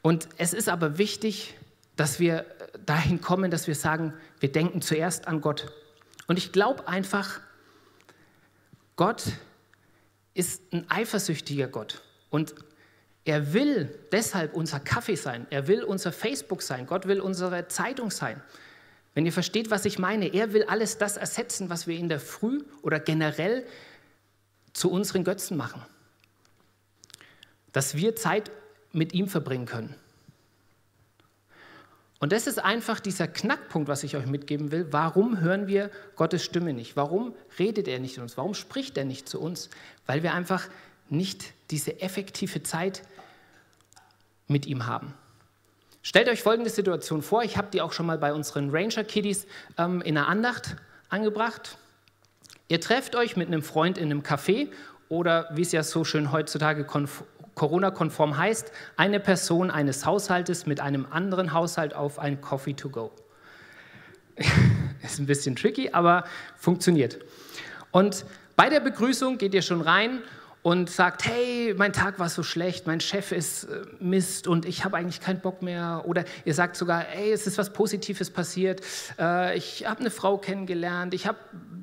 Und 0.02 0.28
es 0.40 0.52
ist 0.52 0.68
aber 0.68 0.98
wichtig, 0.98 1.54
dass 1.96 2.20
wir 2.20 2.48
dahin 2.88 3.22
kommen, 3.22 3.52
dass 3.52 3.68
wir 3.68 3.76
sagen, 3.76 4.16
wir 4.40 4.52
denken 4.52 4.82
zuerst 4.82 5.28
an 5.28 5.42
Gott. 5.42 5.72
Und 6.26 6.40
ich 6.40 6.52
glaube 6.52 6.88
einfach, 6.88 7.40
Gott 8.96 9.26
ist 10.34 10.64
ein 10.74 10.90
eifersüchtiger 10.90 11.68
Gott. 11.68 12.02
Und 12.32 12.56
er 13.26 13.54
will 13.54 13.90
deshalb 14.12 14.54
unser 14.54 14.80
Kaffee 14.80 15.16
sein. 15.16 15.48
Er 15.50 15.68
will 15.68 15.84
unser 15.84 16.12
Facebook 16.12 16.62
sein. 16.62 16.86
Gott 16.86 17.08
will 17.08 17.20
unsere 17.20 17.68
Zeitung 17.68 18.12
sein. 18.12 18.42
Wenn 19.16 19.26
ihr 19.26 19.34
versteht, 19.34 19.72
was 19.72 19.86
ich 19.86 19.98
meine, 19.98 20.28
er 20.28 20.54
will 20.54 20.64
alles 20.66 21.00
das 21.00 21.18
ersetzen, 21.18 21.70
was 21.70 21.88
wir 21.88 21.98
in 21.98 22.08
der 22.08 22.20
Früh 22.20 22.64
oder 22.84 23.00
generell 23.00 23.66
zu 24.74 24.92
unseren 24.92 25.24
Götzen 25.24 25.58
machen. 25.58 25.82
Dass 27.72 27.96
wir 27.96 28.16
Zeit 28.16 28.52
mit 28.92 29.14
ihm 29.14 29.28
verbringen 29.28 29.66
können. 29.66 29.96
Und 32.20 32.32
das 32.32 32.48
ist 32.48 32.60
einfach 32.60 33.00
dieser 33.00 33.28
Knackpunkt, 33.28 33.88
was 33.88 34.04
ich 34.04 34.16
euch 34.16 34.26
mitgeben 34.26 34.72
will. 34.72 34.88
Warum 34.92 35.42
hören 35.42 35.68
wir 35.68 35.90
Gottes 36.16 36.44
Stimme 36.44 36.74
nicht? 36.74 36.96
Warum 36.96 37.36
redet 37.58 37.88
er 37.88 38.00
nicht 38.00 38.18
in 38.18 38.24
uns? 38.24 38.38
Warum 38.38 38.54
spricht 38.54 38.98
er 38.98 39.06
nicht 39.06 39.28
zu 39.28 39.40
uns? 39.42 39.70
Weil 40.06 40.24
wir 40.24 40.34
einfach 40.34 40.68
nicht 41.10 41.54
diese 41.72 42.02
effektive 42.02 42.64
Zeit 42.64 43.04
mit 44.48 44.66
ihm 44.66 44.86
haben. 44.86 45.14
Stellt 46.02 46.30
euch 46.30 46.44
folgende 46.44 46.70
Situation 46.70 47.22
vor, 47.22 47.44
ich 47.44 47.58
habe 47.58 47.70
die 47.74 47.82
auch 47.82 47.92
schon 47.92 48.06
mal 48.06 48.18
bei 48.18 48.34
unseren 48.34 48.70
Ranger 48.70 49.04
Kiddies 49.04 49.48
ähm, 49.78 50.02
in 50.02 50.16
der 50.16 50.28
Andacht 50.28 50.76
angebracht. 51.10 51.78
Ihr 52.68 52.80
trefft 52.80 53.16
euch 53.16 53.36
mit 53.36 53.48
einem 53.48 53.64
Freund 53.64 53.98
in 53.98 54.06
einem 54.06 54.22
Café 54.22 54.70
oder 55.10 55.50
wie 55.54 55.62
es 55.62 55.72
ja 55.72 55.84
so 55.84 56.04
schön 56.04 56.32
heutzutage 56.32 56.86
Corona-konform 57.56 58.38
heißt, 58.38 58.72
eine 58.98 59.20
Person 59.20 59.72
eines 59.72 60.06
Haushaltes 60.06 60.66
mit 60.66 60.80
einem 60.80 61.08
anderen 61.10 61.54
Haushalt 61.54 61.96
auf 61.96 62.20
ein 62.20 62.42
Coffee 62.42 62.74
to 62.74 62.90
go. 62.90 63.12
Ist 65.04 65.20
ein 65.20 65.26
bisschen 65.26 65.56
tricky, 65.56 65.90
aber 65.92 66.26
funktioniert. 66.56 67.20
Und 67.92 68.26
bei 68.56 68.70
der 68.70 68.80
Begrüßung 68.80 69.38
geht 69.38 69.54
ihr 69.54 69.62
schon 69.62 69.82
rein 69.82 70.22
und 70.66 70.90
sagt, 70.90 71.28
hey, 71.28 71.76
mein 71.78 71.94
Tag 71.94 72.18
war 72.18 72.28
so 72.28 72.42
schlecht, 72.42 72.88
mein 72.88 73.00
Chef 73.00 73.32
ist 73.32 73.66
äh, 73.66 73.84
Mist 74.00 74.48
und 74.48 74.66
ich 74.66 74.84
habe 74.84 74.98
eigentlich 74.98 75.22
keinen 75.22 75.40
Bock 75.40 75.62
mehr. 75.62 76.02
Oder 76.08 76.26
ihr 76.44 76.56
sagt 76.56 76.76
sogar, 76.76 77.02
hey, 77.02 77.32
es 77.32 77.46
ist 77.46 77.60
was 77.60 77.72
Positives 77.72 78.32
passiert, 78.32 78.82
äh, 79.20 79.56
ich 79.56 79.88
habe 79.88 80.00
eine 80.00 80.10
Frau 80.10 80.40
kennengelernt, 80.40 81.14
ich 81.14 81.28
habe 81.28 81.38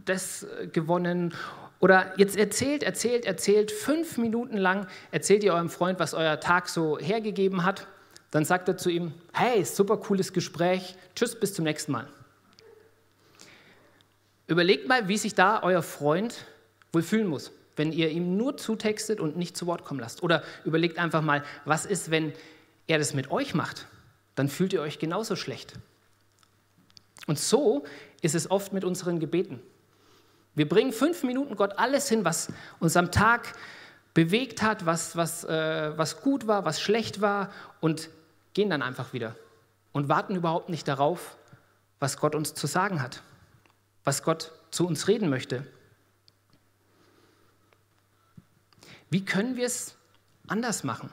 das 0.04 0.42
äh, 0.42 0.66
gewonnen. 0.66 1.32
Oder 1.78 2.12
jetzt 2.16 2.36
erzählt, 2.36 2.82
erzählt, 2.82 3.24
erzählt, 3.24 3.70
fünf 3.70 4.18
Minuten 4.18 4.56
lang 4.56 4.88
erzählt 5.12 5.44
ihr 5.44 5.54
eurem 5.54 5.70
Freund, 5.70 6.00
was 6.00 6.12
euer 6.12 6.40
Tag 6.40 6.68
so 6.68 6.98
hergegeben 6.98 7.64
hat. 7.64 7.86
Dann 8.32 8.44
sagt 8.44 8.66
er 8.66 8.78
zu 8.78 8.90
ihm, 8.90 9.14
hey, 9.32 9.64
super 9.64 9.96
cooles 9.98 10.32
Gespräch, 10.32 10.96
tschüss, 11.14 11.38
bis 11.38 11.54
zum 11.54 11.66
nächsten 11.66 11.92
Mal. 11.92 12.08
Überlegt 14.48 14.88
mal, 14.88 15.06
wie 15.06 15.18
sich 15.18 15.36
da 15.36 15.62
euer 15.62 15.84
Freund 15.84 16.46
wohl 16.92 17.04
fühlen 17.04 17.28
muss 17.28 17.52
wenn 17.76 17.92
ihr 17.92 18.10
ihm 18.10 18.36
nur 18.36 18.56
zutextet 18.56 19.20
und 19.20 19.36
nicht 19.36 19.56
zu 19.56 19.66
Wort 19.66 19.84
kommen 19.84 20.00
lasst. 20.00 20.22
Oder 20.22 20.42
überlegt 20.64 20.98
einfach 20.98 21.22
mal, 21.22 21.42
was 21.64 21.86
ist, 21.86 22.10
wenn 22.10 22.32
er 22.86 22.98
das 22.98 23.14
mit 23.14 23.30
euch 23.30 23.54
macht? 23.54 23.86
Dann 24.34 24.48
fühlt 24.48 24.72
ihr 24.72 24.80
euch 24.80 24.98
genauso 24.98 25.36
schlecht. 25.36 25.74
Und 27.26 27.38
so 27.38 27.84
ist 28.20 28.34
es 28.34 28.50
oft 28.50 28.72
mit 28.72 28.84
unseren 28.84 29.20
Gebeten. 29.20 29.60
Wir 30.54 30.68
bringen 30.68 30.92
fünf 30.92 31.22
Minuten 31.22 31.56
Gott 31.56 31.78
alles 31.78 32.08
hin, 32.08 32.24
was 32.24 32.52
uns 32.78 32.96
am 32.96 33.10
Tag 33.10 33.54
bewegt 34.14 34.62
hat, 34.62 34.84
was, 34.84 35.16
was, 35.16 35.44
äh, 35.44 35.96
was 35.96 36.20
gut 36.20 36.46
war, 36.46 36.64
was 36.64 36.80
schlecht 36.80 37.20
war 37.20 37.50
und 37.80 38.10
gehen 38.52 38.68
dann 38.68 38.82
einfach 38.82 39.12
wieder 39.12 39.34
und 39.92 40.08
warten 40.08 40.34
überhaupt 40.34 40.68
nicht 40.68 40.86
darauf, 40.88 41.36
was 42.00 42.18
Gott 42.18 42.34
uns 42.34 42.52
zu 42.54 42.66
sagen 42.66 43.00
hat, 43.00 43.22
was 44.04 44.22
Gott 44.22 44.52
zu 44.70 44.86
uns 44.86 45.08
reden 45.08 45.30
möchte. 45.30 45.66
Wie 49.12 49.26
können 49.26 49.56
wir 49.56 49.66
es 49.66 49.94
anders 50.46 50.84
machen? 50.84 51.10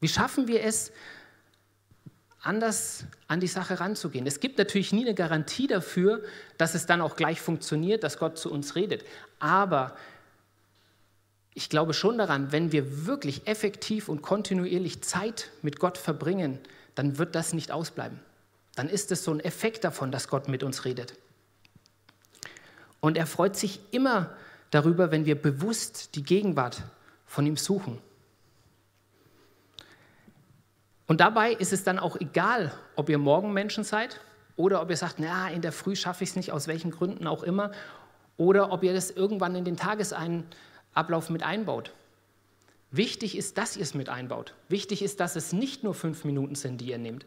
Wie 0.00 0.08
schaffen 0.08 0.48
wir 0.48 0.62
es, 0.64 0.92
anders 2.42 3.06
an 3.26 3.40
die 3.40 3.46
Sache 3.46 3.80
ranzugehen? 3.80 4.26
Es 4.26 4.38
gibt 4.38 4.58
natürlich 4.58 4.92
nie 4.92 5.06
eine 5.06 5.14
Garantie 5.14 5.66
dafür, 5.66 6.22
dass 6.58 6.74
es 6.74 6.84
dann 6.84 7.00
auch 7.00 7.16
gleich 7.16 7.40
funktioniert, 7.40 8.04
dass 8.04 8.18
Gott 8.18 8.36
zu 8.36 8.52
uns 8.52 8.74
redet. 8.74 9.06
Aber 9.38 9.96
ich 11.54 11.70
glaube 11.70 11.94
schon 11.94 12.18
daran, 12.18 12.52
wenn 12.52 12.70
wir 12.70 13.06
wirklich 13.06 13.46
effektiv 13.46 14.10
und 14.10 14.20
kontinuierlich 14.20 15.02
Zeit 15.02 15.52
mit 15.62 15.78
Gott 15.78 15.96
verbringen, 15.96 16.58
dann 16.94 17.16
wird 17.16 17.34
das 17.34 17.54
nicht 17.54 17.72
ausbleiben. 17.72 18.20
Dann 18.74 18.90
ist 18.90 19.10
es 19.10 19.24
so 19.24 19.32
ein 19.32 19.40
Effekt 19.40 19.84
davon, 19.84 20.12
dass 20.12 20.28
Gott 20.28 20.48
mit 20.48 20.62
uns 20.62 20.84
redet. 20.84 21.14
Und 23.00 23.16
er 23.16 23.26
freut 23.26 23.56
sich 23.56 23.80
immer 23.90 24.36
darüber, 24.70 25.10
wenn 25.10 25.24
wir 25.24 25.40
bewusst 25.40 26.14
die 26.14 26.24
Gegenwart 26.24 26.82
von 27.32 27.46
ihm 27.46 27.56
suchen. 27.56 27.98
Und 31.06 31.22
dabei 31.22 31.52
ist 31.54 31.72
es 31.72 31.82
dann 31.82 31.98
auch 31.98 32.20
egal, 32.20 32.74
ob 32.94 33.08
ihr 33.08 33.16
Morgenmenschen 33.16 33.84
seid 33.84 34.20
oder 34.56 34.82
ob 34.82 34.90
ihr 34.90 34.98
sagt, 34.98 35.18
na, 35.18 35.48
in 35.48 35.62
der 35.62 35.72
Früh 35.72 35.96
schaffe 35.96 36.24
ich 36.24 36.30
es 36.30 36.36
nicht, 36.36 36.52
aus 36.52 36.68
welchen 36.68 36.90
Gründen 36.90 37.26
auch 37.26 37.42
immer, 37.42 37.72
oder 38.36 38.70
ob 38.70 38.82
ihr 38.82 38.92
das 38.92 39.10
irgendwann 39.10 39.54
in 39.54 39.64
den 39.64 39.78
Tagesablauf 39.78 41.30
mit 41.30 41.42
einbaut. 41.42 41.94
Wichtig 42.90 43.34
ist, 43.34 43.56
dass 43.56 43.76
ihr 43.76 43.82
es 43.82 43.94
mit 43.94 44.10
einbaut. 44.10 44.54
Wichtig 44.68 45.00
ist, 45.00 45.18
dass 45.18 45.34
es 45.34 45.54
nicht 45.54 45.84
nur 45.84 45.94
fünf 45.94 46.24
Minuten 46.24 46.54
sind, 46.54 46.82
die 46.82 46.90
ihr 46.90 46.98
nehmt. 46.98 47.24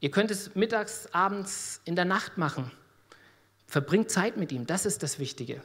Ihr 0.00 0.10
könnt 0.10 0.30
es 0.30 0.54
mittags, 0.54 1.06
abends, 1.12 1.82
in 1.84 1.96
der 1.96 2.06
Nacht 2.06 2.38
machen. 2.38 2.70
Verbringt 3.66 4.10
Zeit 4.10 4.38
mit 4.38 4.52
ihm, 4.52 4.66
das 4.66 4.86
ist 4.86 5.02
das 5.02 5.18
Wichtige. 5.18 5.60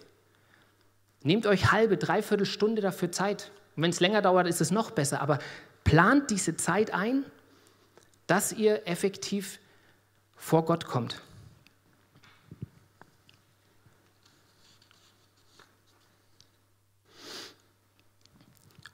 Nehmt 1.23 1.47
euch 1.47 1.71
halbe, 1.71 1.97
dreiviertel 1.97 2.45
Stunde 2.45 2.81
dafür 2.81 3.11
Zeit. 3.11 3.51
Wenn 3.75 3.89
es 3.89 4.01
länger 4.01 4.21
dauert, 4.21 4.47
ist 4.47 4.61
es 4.61 4.71
noch 4.71 4.91
besser. 4.91 5.21
Aber 5.21 5.39
plant 5.83 6.29
diese 6.29 6.55
Zeit 6.55 6.93
ein, 6.93 7.25
dass 8.27 8.51
ihr 8.51 8.87
effektiv 8.87 9.59
vor 10.35 10.65
Gott 10.65 10.85
kommt. 10.85 11.21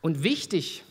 Und 0.01 0.23
wichtig 0.23 0.83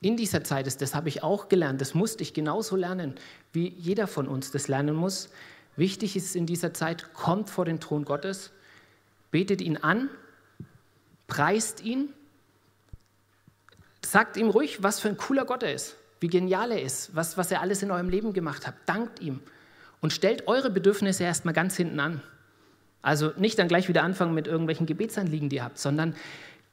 in 0.00 0.16
dieser 0.16 0.44
Zeit 0.44 0.66
ist, 0.66 0.80
das 0.80 0.94
habe 0.94 1.08
ich 1.08 1.22
auch 1.22 1.48
gelernt, 1.48 1.80
das 1.80 1.92
musste 1.94 2.22
ich 2.22 2.32
genauso 2.32 2.76
lernen, 2.76 3.16
wie 3.52 3.68
jeder 3.68 4.06
von 4.06 4.28
uns 4.28 4.50
das 4.52 4.68
lernen 4.68 4.94
muss. 4.94 5.28
Wichtig 5.76 6.16
ist 6.16 6.36
in 6.36 6.46
dieser 6.46 6.72
Zeit, 6.72 7.12
kommt 7.12 7.50
vor 7.50 7.64
den 7.64 7.80
Thron 7.80 8.04
Gottes, 8.04 8.52
betet 9.30 9.60
ihn 9.60 9.76
an, 9.76 10.08
preist 11.28 11.84
ihn, 11.84 12.12
sagt 14.04 14.36
ihm 14.36 14.50
ruhig, 14.50 14.82
was 14.82 14.98
für 14.98 15.08
ein 15.08 15.16
cooler 15.16 15.44
Gott 15.44 15.62
er 15.62 15.72
ist, 15.72 15.96
wie 16.18 16.28
genial 16.28 16.72
er 16.72 16.82
ist, 16.82 17.14
was, 17.14 17.36
was 17.36 17.52
er 17.52 17.60
alles 17.60 17.82
in 17.82 17.92
eurem 17.92 18.08
Leben 18.08 18.32
gemacht 18.32 18.66
hat. 18.66 18.74
Dankt 18.86 19.20
ihm 19.20 19.40
und 20.00 20.12
stellt 20.12 20.48
eure 20.48 20.70
Bedürfnisse 20.70 21.22
erstmal 21.22 21.54
ganz 21.54 21.76
hinten 21.76 22.00
an. 22.00 22.20
Also 23.02 23.32
nicht 23.36 23.58
dann 23.58 23.68
gleich 23.68 23.88
wieder 23.88 24.02
anfangen 24.02 24.34
mit 24.34 24.48
irgendwelchen 24.48 24.86
Gebetsanliegen, 24.86 25.48
die 25.48 25.56
ihr 25.56 25.64
habt, 25.64 25.78
sondern 25.78 26.16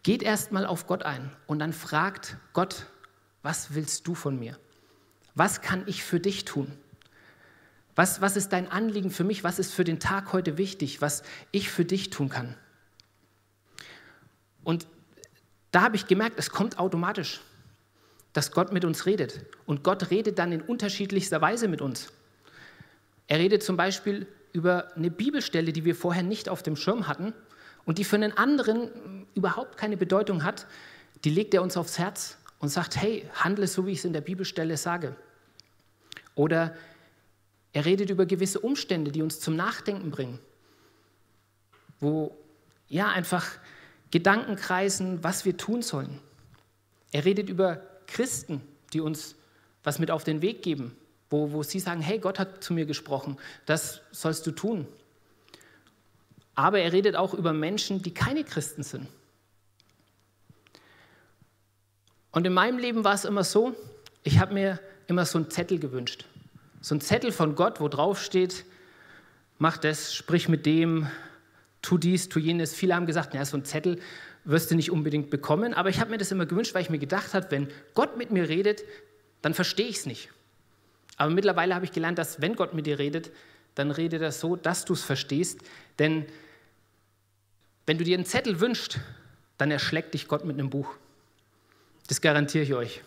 geht 0.01 0.23
erstmal 0.23 0.65
auf 0.65 0.87
Gott 0.87 1.03
ein 1.03 1.31
und 1.45 1.59
dann 1.59 1.73
fragt 1.73 2.37
Gott, 2.53 2.87
was 3.43 3.75
willst 3.75 4.07
du 4.07 4.15
von 4.15 4.39
mir? 4.39 4.57
Was 5.35 5.61
kann 5.61 5.83
ich 5.85 6.03
für 6.03 6.19
dich 6.19 6.45
tun? 6.45 6.71
Was, 7.95 8.21
was 8.21 8.35
ist 8.35 8.53
dein 8.53 8.71
Anliegen 8.71 9.11
für 9.11 9.23
mich? 9.23 9.43
Was 9.43 9.59
ist 9.59 9.73
für 9.73 9.83
den 9.83 9.99
Tag 9.99 10.33
heute 10.33 10.57
wichtig, 10.57 11.01
was 11.01 11.23
ich 11.51 11.69
für 11.69 11.85
dich 11.85 12.09
tun 12.09 12.29
kann? 12.29 12.55
Und 14.65 14.87
da 15.71 15.83
habe 15.83 15.95
ich 15.95 16.07
gemerkt, 16.07 16.37
es 16.37 16.49
kommt 16.49 16.77
automatisch, 16.77 17.39
dass 18.33 18.51
Gott 18.51 18.73
mit 18.73 18.83
uns 18.83 19.05
redet. 19.05 19.45
Und 19.65 19.83
Gott 19.83 20.09
redet 20.11 20.37
dann 20.39 20.51
in 20.51 20.61
unterschiedlichster 20.61 21.39
Weise 21.39 21.69
mit 21.69 21.79
uns. 21.79 22.11
Er 23.27 23.39
redet 23.39 23.63
zum 23.63 23.77
Beispiel 23.77 24.27
über 24.51 24.93
eine 24.95 25.11
Bibelstelle, 25.11 25.71
die 25.71 25.85
wir 25.85 25.95
vorher 25.95 26.23
nicht 26.23 26.49
auf 26.49 26.63
dem 26.63 26.75
Schirm 26.75 27.07
hatten 27.07 27.33
und 27.85 27.97
die 27.97 28.03
für 28.03 28.15
einen 28.15 28.35
anderen 28.37 29.25
überhaupt 29.35 29.77
keine 29.77 29.97
Bedeutung 29.97 30.43
hat. 30.43 30.65
Die 31.23 31.29
legt 31.29 31.53
er 31.53 31.61
uns 31.61 31.77
aufs 31.77 31.99
Herz 31.99 32.37
und 32.59 32.69
sagt, 32.69 32.97
hey, 32.97 33.29
handle 33.33 33.67
so, 33.67 33.85
wie 33.85 33.91
ich 33.91 33.99
es 33.99 34.05
in 34.05 34.13
der 34.13 34.21
Bibelstelle 34.21 34.77
sage. 34.77 35.15
Oder 36.35 36.75
er 37.73 37.85
redet 37.85 38.09
über 38.09 38.25
gewisse 38.25 38.59
Umstände, 38.59 39.11
die 39.11 39.21
uns 39.21 39.39
zum 39.39 39.55
Nachdenken 39.55 40.09
bringen, 40.09 40.39
wo 41.99 42.35
ja 42.87 43.09
einfach 43.09 43.45
Gedanken 44.11 44.55
kreisen, 44.55 45.23
was 45.23 45.45
wir 45.45 45.57
tun 45.57 45.81
sollen. 45.81 46.19
Er 47.11 47.25
redet 47.25 47.49
über 47.49 47.81
Christen, 48.07 48.61
die 48.93 49.01
uns 49.01 49.35
was 49.83 49.99
mit 49.99 50.11
auf 50.11 50.23
den 50.23 50.41
Weg 50.41 50.63
geben, 50.63 50.95
wo, 51.29 51.51
wo 51.51 51.63
sie 51.63 51.79
sagen, 51.79 52.01
hey, 52.01 52.19
Gott 52.19 52.39
hat 52.39 52.63
zu 52.63 52.73
mir 52.73 52.85
gesprochen, 52.85 53.37
das 53.65 54.01
sollst 54.11 54.45
du 54.47 54.51
tun. 54.51 54.87
Aber 56.55 56.79
er 56.79 56.91
redet 56.91 57.15
auch 57.15 57.33
über 57.33 57.53
Menschen, 57.53 58.01
die 58.01 58.13
keine 58.13 58.43
Christen 58.43 58.83
sind. 58.83 59.07
Und 62.31 62.45
in 62.45 62.53
meinem 62.53 62.79
Leben 62.79 63.03
war 63.03 63.13
es 63.13 63.25
immer 63.25 63.43
so, 63.43 63.75
ich 64.23 64.39
habe 64.39 64.53
mir 64.53 64.79
immer 65.07 65.25
so 65.25 65.37
einen 65.37 65.49
Zettel 65.49 65.79
gewünscht. 65.79 66.25
So 66.81 66.95
einen 66.95 67.01
Zettel 67.01 67.31
von 67.31 67.55
Gott, 67.55 67.79
wo 67.79 67.87
drauf 67.87 68.21
steht, 68.21 68.65
mach 69.57 69.77
das, 69.77 70.13
sprich 70.13 70.49
mit 70.49 70.65
dem, 70.65 71.07
tu 71.85 71.97
dies, 71.97 72.29
tu 72.29 72.39
jenes. 72.39 72.73
Viele 72.73 72.95
haben 72.95 73.05
gesagt, 73.05 73.33
naja, 73.33 73.45
so 73.45 73.57
einen 73.57 73.65
Zettel 73.65 73.99
wirst 74.43 74.71
du 74.71 74.75
nicht 74.75 74.91
unbedingt 74.91 75.29
bekommen. 75.29 75.73
Aber 75.73 75.89
ich 75.89 75.99
habe 75.99 76.11
mir 76.11 76.17
das 76.17 76.31
immer 76.31 76.45
gewünscht, 76.45 76.73
weil 76.73 76.81
ich 76.81 76.89
mir 76.89 76.99
gedacht 76.99 77.33
habe, 77.33 77.49
wenn 77.51 77.67
Gott 77.93 78.17
mit 78.17 78.31
mir 78.31 78.49
redet, 78.49 78.83
dann 79.41 79.53
verstehe 79.53 79.87
ich 79.87 79.97
es 79.97 80.05
nicht. 80.05 80.29
Aber 81.17 81.31
mittlerweile 81.31 81.75
habe 81.75 81.85
ich 81.85 81.91
gelernt, 81.91 82.17
dass 82.17 82.41
wenn 82.41 82.55
Gott 82.55 82.73
mit 82.73 82.87
dir 82.87 82.99
redet, 82.99 83.31
dann 83.75 83.91
redet 83.91 84.21
er 84.21 84.31
so, 84.31 84.55
dass 84.55 84.85
du 84.85 84.93
es 84.93 85.03
verstehst. 85.03 85.59
Denn 85.99 86.25
wenn 87.85 87.97
du 87.97 88.03
dir 88.03 88.17
einen 88.17 88.25
Zettel 88.25 88.59
wünschst, 88.59 88.99
dann 89.57 89.71
erschlägt 89.71 90.13
dich 90.13 90.27
Gott 90.27 90.43
mit 90.43 90.57
einem 90.57 90.69
Buch. 90.69 90.89
Das 92.07 92.21
garantiere 92.21 92.63
ich 92.63 92.73
euch. 92.73 93.01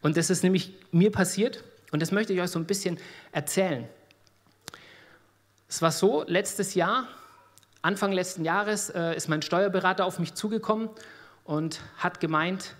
Und 0.00 0.16
das 0.16 0.30
ist 0.30 0.42
nämlich 0.42 0.72
mir 0.92 1.10
passiert 1.10 1.64
und 1.90 2.00
das 2.00 2.12
möchte 2.12 2.32
ich 2.32 2.40
euch 2.40 2.50
so 2.50 2.58
ein 2.58 2.66
bisschen 2.66 2.98
erzählen. 3.32 3.88
Es 5.68 5.82
war 5.82 5.92
so, 5.92 6.24
letztes 6.26 6.74
Jahr, 6.74 7.08
Anfang 7.88 8.12
letzten 8.12 8.44
Jahres, 8.44 8.90
äh, 8.90 9.16
ist 9.16 9.30
mein 9.30 9.40
Steuerberater 9.40 10.04
auf 10.04 10.18
mich 10.18 10.34
zugekommen 10.34 10.90
und 11.44 11.80
hat 11.96 12.20
gemeint, 12.20 12.74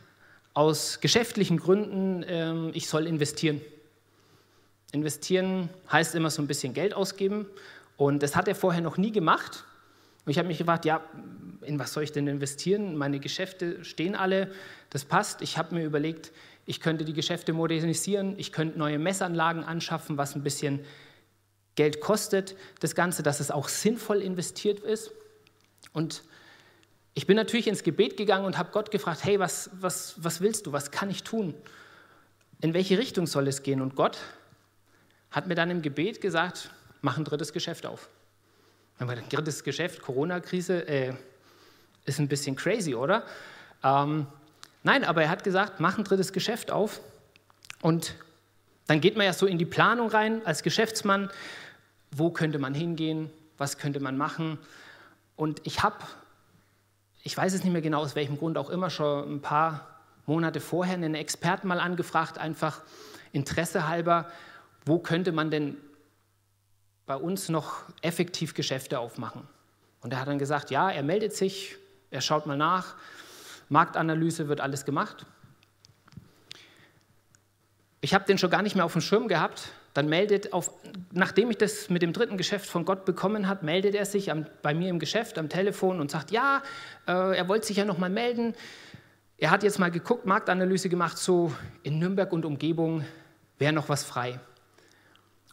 aus 0.52 1.00
geschäftlichen 1.00 1.56
Gründen, 1.56 2.22
äh, 2.24 2.68
ich 2.76 2.88
soll 2.88 3.06
investieren. 3.06 3.62
Investieren 4.92 5.70
heißt 5.90 6.14
immer 6.14 6.28
so 6.28 6.42
ein 6.42 6.46
bisschen 6.46 6.74
Geld 6.74 6.92
ausgeben 6.92 7.46
und 7.96 8.22
das 8.22 8.36
hat 8.36 8.48
er 8.48 8.54
vorher 8.54 8.82
noch 8.82 8.98
nie 8.98 9.10
gemacht. 9.10 9.64
Und 10.26 10.32
ich 10.32 10.36
habe 10.36 10.46
mich 10.46 10.58
gefragt, 10.58 10.84
ja, 10.84 11.00
in 11.62 11.78
was 11.78 11.94
soll 11.94 12.02
ich 12.02 12.12
denn 12.12 12.26
investieren? 12.26 12.94
Meine 12.94 13.18
Geschäfte 13.18 13.82
stehen 13.86 14.14
alle, 14.14 14.50
das 14.90 15.06
passt. 15.06 15.40
Ich 15.40 15.56
habe 15.56 15.74
mir 15.74 15.86
überlegt, 15.86 16.32
ich 16.66 16.80
könnte 16.80 17.06
die 17.06 17.14
Geschäfte 17.14 17.54
modernisieren, 17.54 18.34
ich 18.36 18.52
könnte 18.52 18.78
neue 18.78 18.98
Messanlagen 18.98 19.64
anschaffen, 19.64 20.18
was 20.18 20.34
ein 20.34 20.42
bisschen 20.42 20.80
Geld 21.78 22.00
kostet, 22.00 22.56
das 22.80 22.96
Ganze, 22.96 23.22
dass 23.22 23.38
es 23.38 23.52
auch 23.52 23.68
sinnvoll 23.68 24.20
investiert 24.20 24.80
ist. 24.80 25.12
Und 25.92 26.24
ich 27.14 27.24
bin 27.28 27.36
natürlich 27.36 27.68
ins 27.68 27.84
Gebet 27.84 28.16
gegangen 28.16 28.44
und 28.46 28.58
habe 28.58 28.72
Gott 28.72 28.90
gefragt, 28.90 29.22
hey, 29.22 29.38
was, 29.38 29.70
was, 29.74 30.16
was 30.16 30.40
willst 30.40 30.66
du, 30.66 30.72
was 30.72 30.90
kann 30.90 31.08
ich 31.08 31.22
tun? 31.22 31.54
In 32.60 32.74
welche 32.74 32.98
Richtung 32.98 33.28
soll 33.28 33.46
es 33.46 33.62
gehen? 33.62 33.80
Und 33.80 33.94
Gott 33.94 34.18
hat 35.30 35.46
mir 35.46 35.54
dann 35.54 35.70
im 35.70 35.80
Gebet 35.80 36.20
gesagt, 36.20 36.70
mach 37.00 37.16
ein 37.16 37.24
drittes 37.24 37.52
Geschäft 37.52 37.86
auf. 37.86 38.08
Ein 38.98 39.06
drittes 39.28 39.62
Geschäft, 39.62 40.02
Corona-Krise, 40.02 40.88
äh, 40.88 41.14
ist 42.06 42.18
ein 42.18 42.26
bisschen 42.26 42.56
crazy, 42.56 42.96
oder? 42.96 43.22
Ähm, 43.84 44.26
nein, 44.82 45.04
aber 45.04 45.22
er 45.22 45.28
hat 45.30 45.44
gesagt, 45.44 45.78
mach 45.78 45.96
ein 45.96 46.02
drittes 46.02 46.32
Geschäft 46.32 46.72
auf. 46.72 47.00
Und 47.82 48.16
dann 48.88 49.00
geht 49.00 49.16
man 49.16 49.26
ja 49.26 49.32
so 49.32 49.46
in 49.46 49.58
die 49.58 49.66
Planung 49.66 50.08
rein 50.08 50.44
als 50.44 50.64
Geschäftsmann. 50.64 51.30
Wo 52.10 52.30
könnte 52.30 52.58
man 52.58 52.74
hingehen? 52.74 53.30
Was 53.56 53.78
könnte 53.78 54.00
man 54.00 54.16
machen? 54.16 54.58
Und 55.36 55.60
ich 55.64 55.82
habe, 55.82 55.96
ich 57.22 57.36
weiß 57.36 57.52
es 57.52 57.64
nicht 57.64 57.72
mehr 57.72 57.82
genau 57.82 58.00
aus 58.00 58.16
welchem 58.16 58.38
Grund 58.38 58.58
auch 58.58 58.70
immer, 58.70 58.90
schon 58.90 59.36
ein 59.36 59.40
paar 59.40 59.86
Monate 60.26 60.60
vorher 60.60 60.94
einen 60.94 61.14
Experten 61.14 61.68
mal 61.68 61.80
angefragt, 61.80 62.38
einfach 62.38 62.82
Interesse 63.32 63.88
halber, 63.88 64.30
wo 64.84 64.98
könnte 64.98 65.32
man 65.32 65.50
denn 65.50 65.76
bei 67.06 67.16
uns 67.16 67.48
noch 67.48 67.82
effektiv 68.02 68.54
Geschäfte 68.54 68.98
aufmachen? 68.98 69.42
Und 70.00 70.12
er 70.12 70.20
hat 70.20 70.28
dann 70.28 70.38
gesagt, 70.38 70.70
ja, 70.70 70.90
er 70.90 71.02
meldet 71.02 71.34
sich, 71.34 71.76
er 72.10 72.20
schaut 72.20 72.46
mal 72.46 72.56
nach, 72.56 72.94
Marktanalyse 73.68 74.48
wird 74.48 74.60
alles 74.60 74.84
gemacht. 74.84 75.26
Ich 78.00 78.14
habe 78.14 78.24
den 78.24 78.38
schon 78.38 78.50
gar 78.50 78.62
nicht 78.62 78.76
mehr 78.76 78.84
auf 78.84 78.92
dem 78.92 79.00
Schirm 79.00 79.28
gehabt. 79.28 79.72
Dann 79.94 80.08
meldet, 80.08 80.52
auf, 80.52 80.70
nachdem 81.12 81.50
ich 81.50 81.58
das 81.58 81.88
mit 81.90 82.02
dem 82.02 82.12
dritten 82.12 82.36
Geschäft 82.36 82.66
von 82.66 82.84
Gott 82.84 83.04
bekommen 83.04 83.48
habe, 83.48 83.64
meldet 83.64 83.94
er 83.94 84.04
sich 84.04 84.30
am, 84.30 84.46
bei 84.62 84.74
mir 84.74 84.90
im 84.90 84.98
Geschäft 84.98 85.38
am 85.38 85.48
Telefon 85.48 86.00
und 86.00 86.10
sagt, 86.10 86.30
ja, 86.30 86.62
äh, 87.06 87.36
er 87.36 87.48
wollte 87.48 87.66
sich 87.66 87.78
ja 87.78 87.84
noch 87.84 87.98
mal 87.98 88.10
melden. 88.10 88.54
Er 89.38 89.50
hat 89.50 89.62
jetzt 89.62 89.78
mal 89.78 89.90
geguckt, 89.90 90.26
Marktanalyse 90.26 90.88
gemacht, 90.88 91.18
so 91.18 91.52
in 91.82 91.98
Nürnberg 91.98 92.32
und 92.32 92.44
Umgebung 92.44 93.04
wäre 93.58 93.72
noch 93.72 93.88
was 93.88 94.04
frei. 94.04 94.40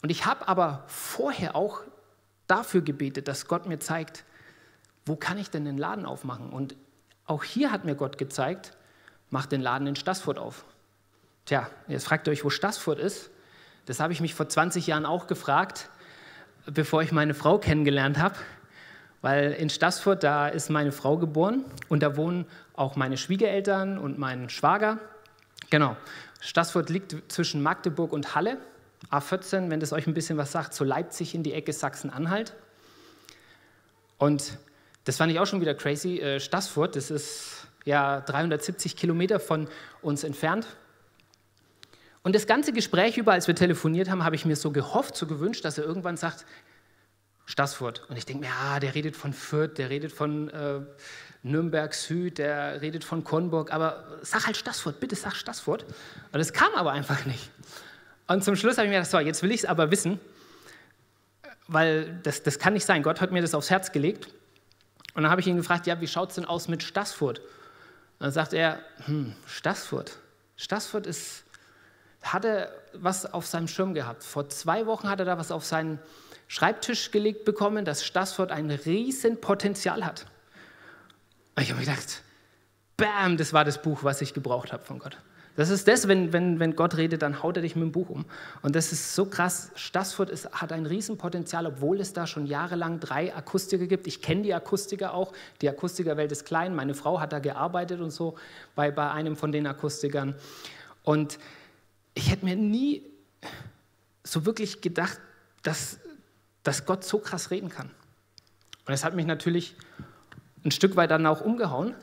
Und 0.01 0.09
ich 0.09 0.25
habe 0.25 0.47
aber 0.47 0.83
vorher 0.87 1.55
auch 1.55 1.81
dafür 2.47 2.81
gebetet, 2.81 3.27
dass 3.27 3.47
Gott 3.47 3.65
mir 3.65 3.79
zeigt, 3.79 4.23
wo 5.05 5.15
kann 5.15 5.37
ich 5.37 5.49
denn 5.49 5.65
den 5.65 5.77
Laden 5.77 6.05
aufmachen? 6.05 6.49
Und 6.49 6.75
auch 7.25 7.43
hier 7.43 7.71
hat 7.71 7.85
mir 7.85 7.95
Gott 7.95 8.17
gezeigt, 8.17 8.75
mach 9.29 9.45
den 9.45 9.61
Laden 9.61 9.87
in 9.87 9.95
Stassfurt 9.95 10.37
auf. 10.37 10.65
Tja, 11.45 11.69
jetzt 11.87 12.05
fragt 12.05 12.27
ihr 12.27 12.31
euch, 12.31 12.43
wo 12.43 12.49
Stassfurt 12.49 12.99
ist. 12.99 13.29
Das 13.85 13.99
habe 13.99 14.13
ich 14.13 14.21
mich 14.21 14.33
vor 14.33 14.49
20 14.49 14.87
Jahren 14.87 15.05
auch 15.05 15.27
gefragt, 15.27 15.89
bevor 16.65 17.03
ich 17.03 17.11
meine 17.11 17.33
Frau 17.33 17.59
kennengelernt 17.59 18.17
habe. 18.17 18.35
Weil 19.21 19.53
in 19.53 19.69
Stassfurt, 19.69 20.23
da 20.23 20.47
ist 20.47 20.69
meine 20.69 20.91
Frau 20.91 21.17
geboren 21.17 21.65
und 21.89 22.03
da 22.03 22.15
wohnen 22.15 22.45
auch 22.73 22.95
meine 22.95 23.17
Schwiegereltern 23.17 23.97
und 23.97 24.17
mein 24.17 24.49
Schwager. 24.49 24.99
Genau, 25.69 25.95
Stassfurt 26.41 26.89
liegt 26.89 27.15
zwischen 27.31 27.63
Magdeburg 27.63 28.13
und 28.13 28.35
Halle. 28.35 28.57
A14, 29.11 29.69
wenn 29.69 29.79
das 29.79 29.93
euch 29.93 30.07
ein 30.07 30.13
bisschen 30.13 30.37
was 30.37 30.51
sagt, 30.51 30.73
so 30.73 30.83
Leipzig 30.83 31.35
in 31.35 31.43
die 31.43 31.53
Ecke 31.53 31.73
Sachsen-Anhalt. 31.73 32.53
Und 34.17 34.57
das 35.03 35.17
fand 35.17 35.31
ich 35.31 35.39
auch 35.39 35.45
schon 35.45 35.61
wieder 35.61 35.75
crazy. 35.75 36.19
Äh, 36.19 36.39
Stassfurt, 36.39 36.95
das 36.95 37.11
ist 37.11 37.67
ja 37.83 38.21
370 38.21 38.95
Kilometer 38.95 39.39
von 39.39 39.67
uns 40.01 40.23
entfernt. 40.23 40.67
Und 42.25 42.33
das 42.33 42.47
ganze 42.47 42.73
Gespräch 42.73 43.19
über, 43.19 43.33
als 43.33 43.45
wir 43.45 43.53
telefoniert 43.53 44.09
haben, 44.09 44.23
habe 44.23 44.35
ich 44.35 44.45
mir 44.45 44.55
so 44.55 44.71
gehofft, 44.71 45.15
so 45.15 45.27
gewünscht, 45.27 45.63
dass 45.63 45.77
er 45.77 45.83
irgendwann 45.83 46.17
sagt, 46.17 46.43
Stassfurt. 47.45 48.01
Und 48.09 48.17
ich 48.17 48.25
denke 48.25 48.47
mir, 48.47 48.47
ja, 48.47 48.79
der 48.79 48.95
redet 48.95 49.15
von 49.15 49.31
Fürth, 49.31 49.77
der 49.77 49.91
redet 49.91 50.11
von 50.11 50.49
äh, 50.49 50.79
Nürnberg 51.43 51.93
Süd, 51.93 52.39
der 52.39 52.81
redet 52.81 53.03
von 53.03 53.23
Kornburg, 53.23 53.71
aber 53.71 54.17
sag 54.23 54.47
halt 54.47 54.57
Stassfurt, 54.57 54.99
bitte 54.99 55.15
sag 55.15 55.35
Stassfurt. 55.35 55.83
Und 55.83 56.39
das 56.39 56.51
kam 56.51 56.73
aber 56.73 56.93
einfach 56.93 57.27
nicht. 57.27 57.51
Und 58.25 58.43
zum 58.43 58.55
Schluss 58.55 58.79
habe 58.79 58.87
ich 58.87 58.89
mir 58.89 58.97
gedacht, 58.97 59.11
so, 59.11 59.19
jetzt 59.19 59.43
will 59.43 59.51
ich 59.51 59.59
es 59.59 59.65
aber 59.65 59.91
wissen, 59.91 60.19
weil 61.67 62.19
das, 62.23 62.41
das 62.41 62.57
kann 62.57 62.73
nicht 62.73 62.87
sein. 62.87 63.03
Gott 63.03 63.21
hat 63.21 63.31
mir 63.31 63.43
das 63.43 63.53
aufs 63.53 63.69
Herz 63.69 63.91
gelegt. 63.91 64.29
Und 65.13 65.21
dann 65.21 65.29
habe 65.29 65.41
ich 65.41 65.47
ihn 65.47 65.57
gefragt, 65.57 65.85
ja, 65.85 66.01
wie 66.01 66.07
schaut 66.07 66.29
es 66.29 66.35
denn 66.35 66.45
aus 66.45 66.69
mit 66.69 66.81
Stassfurt? 66.81 67.37
Und 67.37 68.21
dann 68.21 68.31
sagt 68.31 68.53
er, 68.53 68.79
hm, 69.05 69.35
Stassfurt. 69.45 70.17
Stassfurt 70.57 71.05
ist, 71.05 71.44
hat 72.33 72.45
er 72.45 72.69
was 72.93 73.31
auf 73.31 73.45
seinem 73.45 73.67
Schirm 73.67 73.93
gehabt. 73.93 74.23
Vor 74.23 74.49
zwei 74.49 74.85
Wochen 74.85 75.09
hat 75.09 75.19
er 75.19 75.25
da 75.25 75.37
was 75.37 75.51
auf 75.51 75.65
seinen 75.65 75.99
Schreibtisch 76.47 77.11
gelegt 77.11 77.45
bekommen, 77.45 77.85
dass 77.85 78.05
Stassfurt 78.05 78.51
ein 78.51 78.69
riesen 78.69 79.41
Potenzial 79.41 80.05
hat. 80.05 80.25
Und 81.55 81.63
ich 81.63 81.69
habe 81.71 81.79
mir 81.79 81.85
gedacht, 81.85 82.21
bam, 82.97 83.37
das 83.37 83.53
war 83.53 83.65
das 83.65 83.81
Buch, 83.81 84.03
was 84.03 84.21
ich 84.21 84.33
gebraucht 84.33 84.73
habe 84.73 84.83
von 84.83 84.99
Gott. 84.99 85.17
Das 85.55 85.69
ist 85.69 85.87
das, 85.87 86.09
wenn, 86.09 86.33
wenn, 86.33 86.59
wenn 86.59 86.75
Gott 86.75 86.97
redet, 86.97 87.21
dann 87.21 87.41
haut 87.41 87.55
er 87.55 87.61
dich 87.61 87.77
mit 87.77 87.83
dem 87.83 87.91
Buch 87.93 88.09
um. 88.09 88.25
Und 88.61 88.75
das 88.75 88.91
ist 88.91 89.15
so 89.15 89.25
krass. 89.25 89.71
Stassfurt 89.75 90.29
ist, 90.29 90.51
hat 90.51 90.73
ein 90.73 90.85
Riesenpotenzial, 90.85 91.65
obwohl 91.65 92.01
es 92.01 92.11
da 92.11 92.27
schon 92.27 92.45
jahrelang 92.45 92.99
drei 92.99 93.33
Akustiker 93.33 93.87
gibt. 93.87 94.05
Ich 94.05 94.21
kenne 94.21 94.41
die 94.41 94.53
Akustiker 94.53 95.13
auch. 95.13 95.31
Die 95.61 95.69
Akustikerwelt 95.69 96.31
ist 96.33 96.45
klein. 96.45 96.75
Meine 96.75 96.93
Frau 96.93 97.21
hat 97.21 97.31
da 97.31 97.39
gearbeitet 97.39 98.01
und 98.01 98.11
so 98.11 98.35
bei, 98.75 98.91
bei 98.91 99.09
einem 99.11 99.37
von 99.37 99.53
den 99.53 99.65
Akustikern. 99.65 100.35
Und 101.03 101.39
ich 102.15 102.31
hätte 102.31 102.45
mir 102.45 102.55
nie 102.55 103.03
so 104.23 104.45
wirklich 104.45 104.81
gedacht, 104.81 105.19
dass, 105.61 105.99
dass 106.63 106.85
Gott 106.85 107.03
so 107.03 107.19
krass 107.19 107.51
reden 107.51 107.69
kann. 107.69 107.87
Und 107.87 108.91
das 108.91 109.03
hat 109.03 109.13
mich 109.15 109.25
natürlich 109.25 109.75
ein 110.63 110.71
Stück 110.71 110.95
weit 110.95 111.11
dann 111.11 111.25
auch 111.27 111.41
umgehauen, 111.41 111.93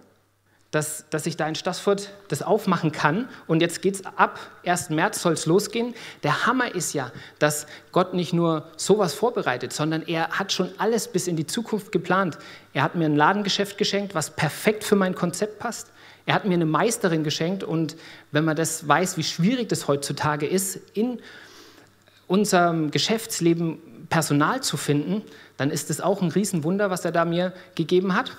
dass, 0.71 1.09
dass 1.11 1.27
ich 1.27 1.37
da 1.37 1.47
in 1.47 1.55
Stassfurt 1.55 2.13
das 2.29 2.43
aufmachen 2.43 2.93
kann. 2.93 3.29
Und 3.47 3.61
jetzt 3.61 3.83
geht 3.83 3.95
es 3.97 4.07
ab 4.07 4.39
1. 4.65 4.91
März 4.91 5.21
soll 5.21 5.35
es 5.35 5.47
losgehen. 5.47 5.95
Der 6.23 6.47
Hammer 6.47 6.75
ist 6.75 6.93
ja, 6.95 7.13
dass 7.39 7.67
Gott 7.93 8.15
nicht 8.15 8.33
nur 8.33 8.71
sowas 8.77 9.13
vorbereitet, 9.15 9.73
sondern 9.73 10.03
er 10.03 10.31
hat 10.31 10.53
schon 10.53 10.71
alles 10.79 11.09
bis 11.09 11.27
in 11.27 11.37
die 11.37 11.47
Zukunft 11.47 11.93
geplant. 11.93 12.39
Er 12.73 12.83
hat 12.83 12.95
mir 12.95 13.05
ein 13.05 13.17
Ladengeschäft 13.17 13.77
geschenkt, 13.77 14.15
was 14.15 14.35
perfekt 14.35 14.83
für 14.85 14.97
mein 14.97 15.15
Konzept 15.15 15.59
passt. 15.59 15.91
Er 16.27 16.35
hat 16.35 16.45
mir 16.45 16.55
eine 16.55 16.67
Meisterin 16.67 17.25
geschenkt 17.25 17.65
und 17.65 17.97
wenn 18.31 18.45
man 18.45 18.57
das 18.57 18.87
weiß, 18.87 19.17
wie 19.17 19.25
schwierig 19.25 19.69
das 19.69 19.89
heutzutage 19.89 20.47
ist, 20.47 20.79
in 20.95 21.19
unserem 22.29 22.91
Geschäftsleben 22.91 23.79
Personal 24.09 24.63
zu 24.63 24.77
finden, 24.77 25.23
dann 25.57 25.71
ist 25.71 25.91
es 25.91 26.01
auch 26.01 26.23
ein 26.23 26.31
Riesenwunder, 26.31 26.91
was 26.91 27.05
er 27.05 27.13
da 27.13 27.25
mir 27.25 27.53
gegeben 27.75 28.15
hat. 28.15 28.37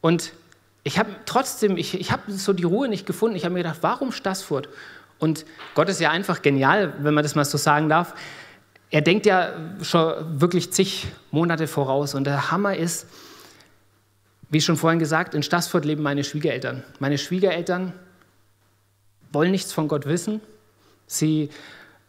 Und 0.00 0.32
ich 0.82 0.98
habe 0.98 1.10
trotzdem, 1.26 1.76
ich, 1.76 2.00
ich 2.00 2.10
habe 2.10 2.32
so 2.32 2.52
die 2.52 2.64
Ruhe 2.64 2.88
nicht 2.88 3.06
gefunden. 3.06 3.36
Ich 3.36 3.44
habe 3.44 3.52
mir 3.52 3.62
gedacht, 3.62 3.78
warum 3.82 4.12
Stassfurt? 4.12 4.68
Und 5.18 5.44
Gott 5.74 5.88
ist 5.90 6.00
ja 6.00 6.10
einfach 6.10 6.40
genial, 6.40 6.94
wenn 7.00 7.12
man 7.12 7.22
das 7.22 7.34
mal 7.34 7.44
so 7.44 7.58
sagen 7.58 7.88
darf. 7.88 8.14
Er 8.90 9.02
denkt 9.02 9.26
ja 9.26 9.52
schon 9.82 10.40
wirklich 10.40 10.72
zig 10.72 11.06
Monate 11.30 11.66
voraus. 11.66 12.14
Und 12.14 12.24
der 12.24 12.50
Hammer 12.50 12.74
ist, 12.74 13.06
wie 14.50 14.60
schon 14.60 14.76
vorhin 14.76 14.98
gesagt, 14.98 15.34
in 15.34 15.42
Stassfurt 15.42 15.84
leben 15.84 16.02
meine 16.02 16.24
Schwiegereltern. 16.24 16.82
Meine 16.98 17.18
Schwiegereltern 17.18 17.92
wollen 19.32 19.52
nichts 19.52 19.72
von 19.72 19.86
Gott 19.88 20.06
wissen. 20.06 20.40
Sie 21.06 21.50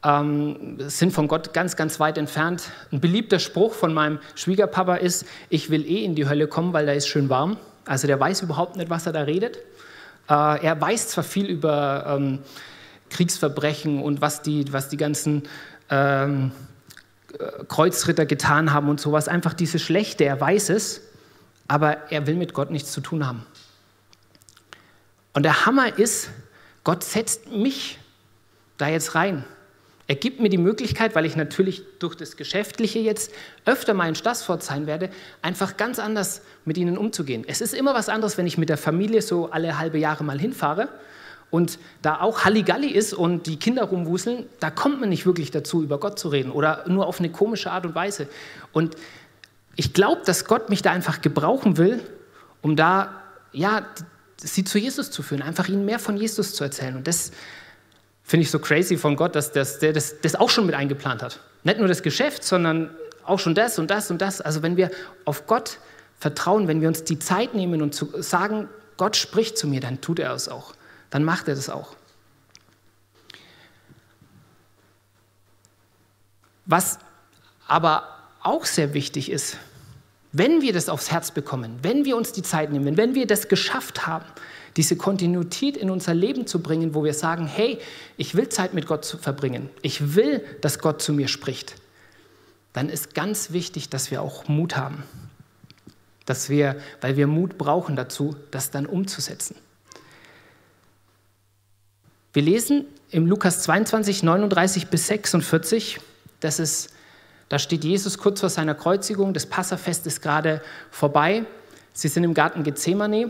ähm, 0.04 0.78
sind 0.80 1.14
von 1.14 1.28
Gott 1.28 1.54
ganz, 1.54 1.76
ganz 1.76 2.00
weit 2.00 2.18
entfernt. 2.18 2.70
Ein 2.92 3.00
beliebter 3.00 3.40
Spruch 3.40 3.74
von 3.74 3.94
meinem 3.94 4.20
Schwiegerpapa 4.36 4.96
ist, 4.96 5.26
ich 5.50 5.70
will 5.70 5.86
eh 5.86 6.04
in 6.04 6.16
die 6.16 6.28
Hölle 6.28 6.48
kommen, 6.48 6.74
weil 6.74 6.88
da 6.88 6.94
ist 6.94 7.08
schön 7.08 7.30
warm. 7.30 7.58
Also 7.86 8.08
der 8.08 8.20
weiß 8.20 8.42
überhaupt 8.42 8.76
nicht, 8.76 8.90
was 8.90 9.06
er 9.06 9.14
da 9.14 9.22
redet. 9.22 9.58
Äh, 10.28 10.66
er 10.66 10.82
weiß 10.82 11.10
zwar 11.10 11.24
viel 11.24 11.46
über 11.46 12.06
ähm, 12.08 12.40
Kriegsverbrechen 13.12 14.02
und 14.02 14.22
was 14.22 14.42
die, 14.42 14.72
was 14.74 14.90
die 14.90 14.98
ganzen 14.98 15.44
ähm, 15.92 16.52
Kreuzritter 17.68 18.26
getan 18.26 18.74
haben 18.74 18.90
und 18.90 19.00
sowas, 19.00 19.28
einfach 19.28 19.54
diese 19.54 19.80
Schlechte, 19.80 20.26
er 20.26 20.40
weiß 20.40 20.70
es, 20.70 21.02
aber 21.68 22.12
er 22.12 22.28
will 22.28 22.36
mit 22.36 22.54
Gott 22.54 22.72
nichts 22.72 22.92
zu 22.92 23.02
tun 23.02 23.26
haben. 23.26 23.46
Und 25.34 25.44
der 25.44 25.66
Hammer 25.66 25.98
ist, 25.98 26.30
Gott 26.84 27.04
setzt 27.04 27.52
mich 27.52 28.00
da 28.78 28.88
jetzt 28.88 29.16
rein. 29.16 29.46
Er 30.08 30.16
gibt 30.16 30.42
mir 30.42 30.50
die 30.50 30.58
Möglichkeit, 30.58 31.16
weil 31.16 31.26
ich 31.26 31.38
natürlich 31.38 31.84
durch 32.00 32.16
das 32.16 32.36
Geschäftliche 32.36 33.00
jetzt 33.00 33.32
öfter 33.66 33.94
mal 33.94 34.10
in 34.10 34.16
Stassfurt 34.16 34.62
sein 34.62 34.86
werde, 34.86 35.10
einfach 35.42 35.78
ganz 35.78 36.00
anders 36.00 36.42
mit 36.66 36.78
ihnen 36.78 36.98
umzugehen. 36.98 37.46
Es 37.48 37.62
ist 37.62 37.74
immer 37.74 37.94
was 37.94 38.10
anderes, 38.10 38.38
wenn 38.38 38.46
ich 38.46 38.58
mit 38.58 38.68
der 38.68 38.78
Familie 38.78 39.22
so 39.22 39.52
alle 39.52 39.78
halbe 39.78 40.00
Jahre 40.00 40.26
mal 40.26 40.38
hinfahre 40.38 40.90
und 41.50 41.80
da 42.02 42.20
auch 42.20 42.44
Halligalli 42.44 42.90
ist 42.90 43.14
und 43.14 43.48
die 43.48 43.58
Kinder 43.58 43.84
rumwuseln, 43.84 44.48
da 44.60 44.70
kommt 44.70 45.00
man 45.00 45.10
nicht 45.10 45.26
wirklich 45.26 45.52
dazu, 45.52 45.82
über 45.84 45.98
Gott 46.00 46.20
zu 46.20 46.28
reden 46.28 46.52
oder 46.52 46.84
nur 46.88 47.08
auf 47.08 47.20
eine 47.20 47.30
komische 47.30 47.72
Art 47.72 47.86
und 47.86 47.96
Weise. 47.96 48.28
Und 48.74 48.96
ich 49.76 49.94
glaube, 49.94 50.22
dass 50.26 50.46
Gott 50.46 50.70
mich 50.70 50.82
da 50.82 50.92
einfach 50.92 51.22
gebrauchen 51.22 51.78
will, 51.78 52.00
um 52.62 52.76
da, 52.76 53.22
ja, 53.52 53.86
sie 54.38 54.64
zu 54.64 54.78
Jesus 54.78 55.12
zu 55.12 55.24
führen, 55.24 55.42
einfach 55.42 55.68
ihnen 55.68 55.86
mehr 55.86 56.00
von 56.00 56.18
Jesus 56.18 56.54
zu 56.54 56.64
erzählen. 56.64 56.96
Und 56.96 57.08
das 57.08 57.32
Finde 58.32 58.46
ich 58.46 58.52
so 58.52 58.60
crazy 58.60 58.96
von 58.96 59.18
Gott, 59.18 59.36
dass, 59.36 59.52
dass 59.52 59.80
der 59.80 59.92
das, 59.92 60.22
das 60.22 60.36
auch 60.36 60.50
schon 60.50 60.66
mit 60.66 60.74
eingeplant 60.74 61.22
hat. 61.22 61.42
Nicht 61.64 61.80
nur 61.80 61.90
das 61.90 62.02
Geschäft, 62.02 62.46
sondern 62.46 62.90
auch 63.26 63.40
schon 63.40 63.56
das 63.56 63.78
und 63.78 63.92
das 63.92 64.10
und 64.10 64.22
das. 64.22 64.40
Also 64.40 64.64
wenn 64.64 64.78
wir 64.78 64.90
auf 65.26 65.48
Gott 65.48 65.80
vertrauen, 66.18 66.70
wenn 66.70 66.80
wir 66.80 66.88
uns 66.88 67.04
die 67.04 67.20
Zeit 67.20 67.56
nehmen 67.56 67.82
und 67.82 67.94
zu 67.94 68.10
sagen, 68.22 68.70
Gott 68.96 69.18
spricht 69.18 69.58
zu 69.58 69.68
mir, 69.68 69.82
dann 69.82 70.00
tut 70.00 70.18
er 70.20 70.34
es 70.34 70.48
auch. 70.48 70.74
Dann 71.10 71.26
macht 71.26 71.50
er 71.50 71.56
das 71.56 71.70
auch. 71.70 71.98
Was 76.66 77.00
aber 77.68 78.21
auch 78.44 78.66
sehr 78.66 78.94
wichtig 78.94 79.32
ist, 79.32 79.58
wenn 80.32 80.62
wir 80.62 80.74
das 80.74 80.90
aufs 80.90 81.12
Herz 81.12 81.32
bekommen, 81.32 81.80
wenn 81.82 82.06
wir 82.06 82.16
uns 82.16 82.32
die 82.32 82.42
Zeit 82.42 82.72
nehmen, 82.72 82.98
wenn 82.98 83.16
wir 83.16 83.28
das 83.28 83.50
geschafft 83.50 84.08
haben, 84.08 84.26
diese 84.78 84.96
Kontinuität 84.96 85.76
in 85.76 85.90
unser 85.90 86.14
Leben 86.14 86.48
zu 86.48 86.62
bringen, 86.62 86.96
wo 86.96 87.04
wir 87.04 87.14
sagen, 87.14 87.48
hey, 87.48 87.80
ich 88.16 88.36
will 88.36 88.48
Zeit 88.48 88.74
mit 88.74 88.88
Gott 88.88 89.06
verbringen, 89.06 89.70
ich 89.82 90.16
will, 90.16 90.44
dass 90.62 90.80
Gott 90.80 91.02
zu 91.02 91.12
mir 91.12 91.28
spricht, 91.28 91.76
dann 92.74 92.88
ist 92.88 93.14
ganz 93.14 93.52
wichtig, 93.52 93.90
dass 93.90 94.12
wir 94.12 94.22
auch 94.22 94.48
Mut 94.48 94.78
haben. 94.78 95.04
Dass 96.26 96.50
wir, 96.50 96.78
weil 97.02 97.18
wir 97.18 97.28
Mut 97.28 97.58
brauchen 97.58 97.98
dazu, 97.98 98.36
das 98.52 98.72
dann 98.72 98.86
umzusetzen. 98.86 99.56
Wir 102.32 102.44
lesen 102.44 102.86
im 103.10 103.26
Lukas 103.26 103.64
22, 103.64 104.24
39 104.24 104.88
bis 104.88 105.08
46, 105.08 106.00
das 106.40 106.60
ist, 106.60 106.94
da 107.52 107.60
steht 107.60 107.84
Jesus 107.84 108.18
kurz 108.18 108.40
vor 108.40 108.48
seiner 108.48 108.76
Kreuzigung, 108.76 109.34
das 109.34 109.46
Passafest 109.46 110.08
ist 110.08 110.22
gerade 110.22 110.62
vorbei. 110.90 111.44
Sie 111.92 112.08
sind 112.08 112.24
im 112.24 112.34
Garten 112.34 112.64
Gethsemane 112.64 113.30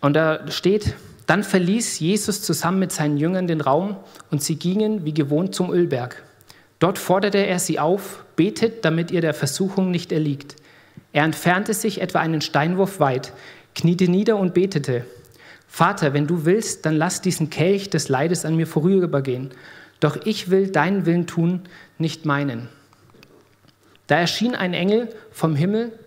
und 0.00 0.14
da 0.14 0.50
steht, 0.50 0.94
dann 1.26 1.44
verließ 1.44 1.98
Jesus 1.98 2.40
zusammen 2.40 2.78
mit 2.78 2.90
seinen 2.90 3.18
Jüngern 3.18 3.46
den 3.46 3.60
Raum 3.60 3.98
und 4.30 4.42
sie 4.42 4.56
gingen 4.56 5.04
wie 5.04 5.12
gewohnt 5.12 5.54
zum 5.54 5.70
Ölberg. 5.70 6.22
Dort 6.78 6.96
forderte 6.96 7.46
er 7.46 7.58
sie 7.58 7.78
auf, 7.78 8.24
betet, 8.34 8.86
damit 8.86 9.10
ihr 9.10 9.20
der 9.20 9.34
Versuchung 9.34 9.90
nicht 9.90 10.10
erliegt. 10.10 10.56
Er 11.12 11.24
entfernte 11.24 11.74
sich 11.74 12.00
etwa 12.00 12.20
einen 12.20 12.40
Steinwurf 12.40 12.98
weit, 12.98 13.34
kniete 13.74 14.08
nieder 14.08 14.38
und 14.38 14.54
betete. 14.54 15.04
Vater, 15.68 16.14
wenn 16.14 16.26
du 16.26 16.46
willst, 16.46 16.86
dann 16.86 16.96
lass 16.96 17.20
diesen 17.20 17.50
Kelch 17.50 17.90
des 17.90 18.08
Leides 18.08 18.46
an 18.46 18.56
mir 18.56 18.66
vorübergehen. 18.66 19.50
Doch 20.04 20.18
ich 20.26 20.50
will 20.50 20.68
deinen 20.68 21.06
Willen 21.06 21.26
tun, 21.26 21.62
nicht 21.96 22.26
meinen. 22.26 22.68
Da 24.06 24.16
erschien 24.16 24.54
ein 24.54 24.74
Engel 24.74 25.08
vom 25.32 25.56
Himmel 25.56 25.98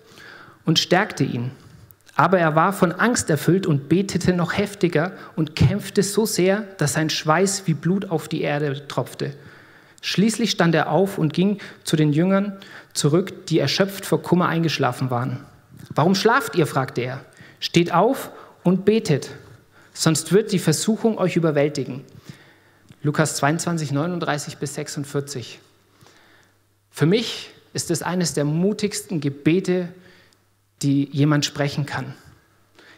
und 0.65 0.77
stärkte 0.77 1.23
ihn. 1.23 1.49
Aber 2.15 2.37
er 2.37 2.55
war 2.55 2.73
von 2.73 2.91
Angst 2.91 3.31
erfüllt 3.31 3.65
und 3.65 3.89
betete 3.89 4.33
noch 4.33 4.55
heftiger 4.55 5.13
und 5.35 5.55
kämpfte 5.55 6.03
so 6.03 6.27
sehr, 6.27 6.61
dass 6.77 6.93
sein 6.93 7.09
Schweiß 7.09 7.63
wie 7.65 7.73
Blut 7.73 8.11
auf 8.11 8.27
die 8.27 8.41
Erde 8.43 8.87
tropfte. 8.87 9.33
Schließlich 10.03 10.51
stand 10.51 10.75
er 10.75 10.91
auf 10.91 11.17
und 11.17 11.33
ging 11.33 11.57
zu 11.83 11.95
den 11.95 12.13
Jüngern 12.13 12.55
zurück, 12.93 13.47
die 13.47 13.57
erschöpft 13.57 14.05
vor 14.05 14.21
Kummer 14.21 14.47
eingeschlafen 14.47 15.09
waren. 15.09 15.39
Warum 15.89 16.13
schlaft 16.13 16.55
ihr? 16.55 16.67
fragte 16.67 17.01
er. 17.01 17.25
Steht 17.59 17.91
auf 17.91 18.29
und 18.61 18.85
betet, 18.85 19.31
sonst 19.91 20.33
wird 20.33 20.51
die 20.51 20.59
Versuchung 20.59 21.17
euch 21.17 21.35
überwältigen. 21.35 22.05
Lukas 23.07 23.37
22, 23.37 23.93
39 23.93 24.57
bis 24.57 24.75
46. 24.75 25.59
Für 26.91 27.05
mich 27.05 27.51
ist 27.71 27.89
es 27.89 28.03
eines 28.03 28.33
der 28.33 28.43
mutigsten 28.43 29.21
Gebete, 29.21 29.87
die 30.81 31.07
jemand 31.13 31.45
sprechen 31.45 31.85
kann. 31.85 32.13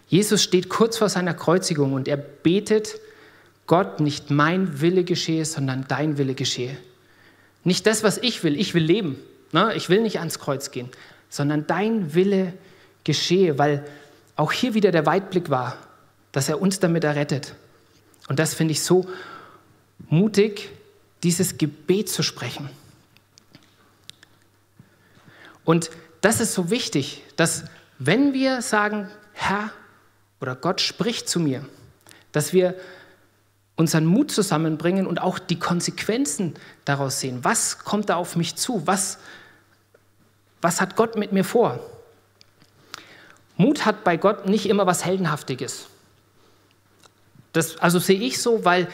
Jesus 0.08 0.42
steht 0.42 0.68
kurz 0.68 0.98
vor 0.98 1.10
seiner 1.10 1.36
Kreuzigung 1.36 1.94
und 1.94 2.08
er 2.08 2.18
betet, 2.18 2.96
Gott, 3.68 4.00
nicht 4.00 4.32
mein 4.32 4.82
Wille 4.82 5.04
geschehe, 5.04 5.46
sondern 5.46 5.86
dein 5.88 6.18
Wille 6.18 6.34
geschehe. 6.34 6.76
Nicht 7.64 7.86
das, 7.86 8.02
was 8.02 8.18
ich 8.18 8.44
will, 8.44 8.60
ich 8.60 8.74
will 8.74 8.84
leben, 8.84 9.16
ne? 9.52 9.76
ich 9.76 9.90
will 9.90 10.02
nicht 10.02 10.18
ans 10.18 10.40
Kreuz 10.40 10.72
gehen, 10.72 10.90
sondern 11.30 11.68
dein 11.68 12.16
Wille 12.16 12.54
geschehe, 13.04 13.60
weil 13.60 13.86
auch 14.36 14.54
hier 14.54 14.74
wieder 14.74 14.90
der 14.90 15.06
Weitblick 15.06 15.52
war, 15.52 15.78
dass 16.32 16.50
er 16.50 16.60
uns 16.60 16.80
damit 16.80 17.04
errettet. 17.04 17.54
Und 18.28 18.40
das 18.40 18.56
finde 18.56 18.72
ich 18.72 18.82
so 18.82 19.08
mutig, 20.08 20.70
dieses 21.24 21.58
Gebet 21.58 22.10
zu 22.10 22.24
sprechen. 22.24 22.70
Und 25.66 25.92
das 26.22 26.40
ist 26.40 26.54
so 26.54 26.70
wichtig, 26.70 27.24
dass 27.36 27.66
wenn 28.00 28.34
wir 28.34 28.62
sagen, 28.62 29.10
Herr 29.34 29.72
oder 30.42 30.56
Gott 30.56 30.82
spricht 30.82 31.30
zu 31.30 31.40
mir, 31.40 31.66
dass 32.32 32.54
wir 32.54 32.76
unseren 33.76 34.06
Mut 34.06 34.32
zusammenbringen 34.32 35.08
und 35.08 35.22
auch 35.22 35.40
die 35.40 35.58
Konsequenzen 35.58 36.56
daraus 36.84 37.22
sehen. 37.22 37.44
Was 37.44 37.80
kommt 37.80 38.10
da 38.10 38.16
auf 38.16 38.36
mich 38.36 38.56
zu? 38.56 38.86
Was, 38.86 39.20
was 40.62 40.82
hat 40.82 40.98
Gott 40.98 41.16
mit 41.16 41.32
mir 41.32 41.46
vor? 41.46 41.80
Mut 43.56 43.86
hat 43.86 44.04
bei 44.04 44.18
Gott 44.18 44.48
nicht 44.48 44.68
immer 44.68 44.86
was 44.86 45.06
Heldenhaftiges. 45.06 45.88
Das, 47.52 47.78
also 47.80 47.98
sehe 47.98 48.20
ich 48.20 48.42
so, 48.42 48.64
weil 48.64 48.88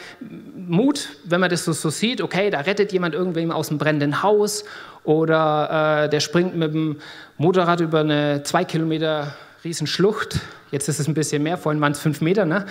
Mut, 0.56 1.10
wenn 1.24 1.40
man 1.40 1.50
das 1.50 1.64
so, 1.64 1.72
so 1.72 1.90
sieht, 1.90 2.22
okay, 2.22 2.48
da 2.50 2.60
rettet 2.60 2.92
jemand 2.92 3.14
irgendwem 3.14 3.50
aus 3.50 3.68
dem 3.68 3.76
brennenden 3.76 4.22
Haus 4.22 4.64
oder 5.04 6.04
äh, 6.04 6.08
der 6.08 6.20
springt 6.20 6.56
mit 6.56 6.72
dem 6.72 6.96
Motorrad 7.36 7.80
über 7.80 8.00
eine 8.00 8.42
zwei 8.44 8.64
Kilometer 8.64 9.34
riesen 9.62 9.86
Schlucht. 9.86 10.40
Jetzt 10.70 10.88
ist 10.88 10.98
es 10.98 11.06
ein 11.06 11.14
bisschen 11.14 11.42
mehr, 11.42 11.58
vorhin 11.58 11.80
waren 11.82 11.92
es 11.92 12.00
fünf 12.00 12.20
Meter, 12.22 12.46
ne? 12.46 12.64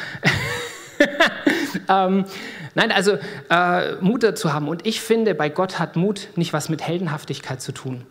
ähm, 1.89 2.26
nein, 2.74 2.91
also 2.91 3.17
äh, 3.50 3.95
Mut 4.02 4.24
dazu 4.24 4.54
haben. 4.54 4.67
Und 4.67 4.88
ich 4.88 5.02
finde, 5.02 5.36
bei 5.36 5.50
Gott 5.50 5.78
hat 5.78 5.95
Mut 5.95 6.30
nicht 6.36 6.52
was 6.52 6.67
mit 6.67 6.82
Heldenhaftigkeit 6.82 7.62
zu 7.62 7.71
tun. 7.71 8.06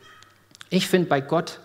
Ich 0.70 0.88
finde, 0.88 1.08
bei 1.08 1.20
Gott 1.20 1.60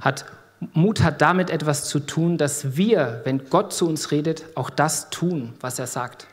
hat 0.00 0.26
Mut 0.72 1.02
hat 1.02 1.20
damit 1.20 1.50
etwas 1.50 1.84
zu 1.84 2.00
tun, 2.00 2.36
dass 2.36 2.76
wir, 2.76 3.20
wenn 3.24 3.48
Gott 3.48 3.72
zu 3.72 3.88
uns 3.88 4.10
redet, 4.10 4.44
auch 4.56 4.70
das 4.70 5.10
tun, 5.10 5.54
was 5.60 5.78
er 5.78 5.86
sagt. 5.86 6.26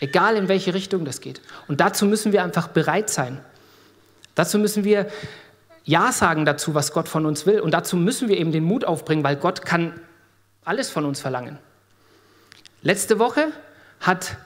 Egal 0.00 0.36
in 0.36 0.48
welche 0.48 0.74
Richtung 0.74 1.04
das 1.04 1.20
geht. 1.20 1.40
Und 1.68 1.80
dazu 1.80 2.06
müssen 2.06 2.32
wir 2.32 2.42
einfach 2.42 2.68
bereit 2.68 3.08
sein. 3.08 3.40
Dazu 4.34 4.58
müssen 4.58 4.82
wir 4.82 5.06
Ja 5.84 6.10
sagen 6.10 6.44
dazu, 6.44 6.74
was 6.74 6.92
Gott 6.92 7.08
von 7.08 7.24
uns 7.24 7.46
will. 7.46 7.60
Und 7.60 7.72
dazu 7.72 7.96
müssen 7.96 8.28
wir 8.28 8.36
eben 8.36 8.50
den 8.50 8.64
Mut 8.64 8.84
aufbringen, 8.84 9.22
weil 9.22 9.36
Gott 9.36 9.64
kann 9.64 10.00
alles 10.64 10.90
von 10.90 11.04
uns 11.04 11.20
verlangen. 11.20 11.58
Letzte 12.82 13.20
Woche 13.20 13.52
hat 14.00 14.36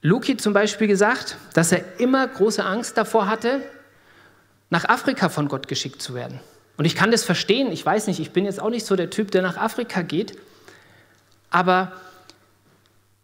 Luki 0.00 0.36
zum 0.36 0.52
Beispiel 0.52 0.86
gesagt, 0.86 1.36
dass 1.54 1.72
er 1.72 1.98
immer 1.98 2.26
große 2.26 2.64
Angst 2.64 2.96
davor 2.96 3.26
hatte, 3.26 3.60
nach 4.70 4.84
Afrika 4.84 5.28
von 5.28 5.48
Gott 5.48 5.66
geschickt 5.66 6.00
zu 6.00 6.14
werden. 6.14 6.38
Und 6.76 6.84
ich 6.84 6.94
kann 6.94 7.10
das 7.10 7.24
verstehen. 7.24 7.72
Ich 7.72 7.84
weiß 7.84 8.06
nicht, 8.06 8.20
ich 8.20 8.32
bin 8.32 8.44
jetzt 8.44 8.60
auch 8.60 8.70
nicht 8.70 8.86
so 8.86 8.96
der 8.96 9.10
Typ, 9.10 9.30
der 9.30 9.42
nach 9.42 9.56
Afrika 9.56 10.02
geht. 10.02 10.38
Aber 11.50 11.92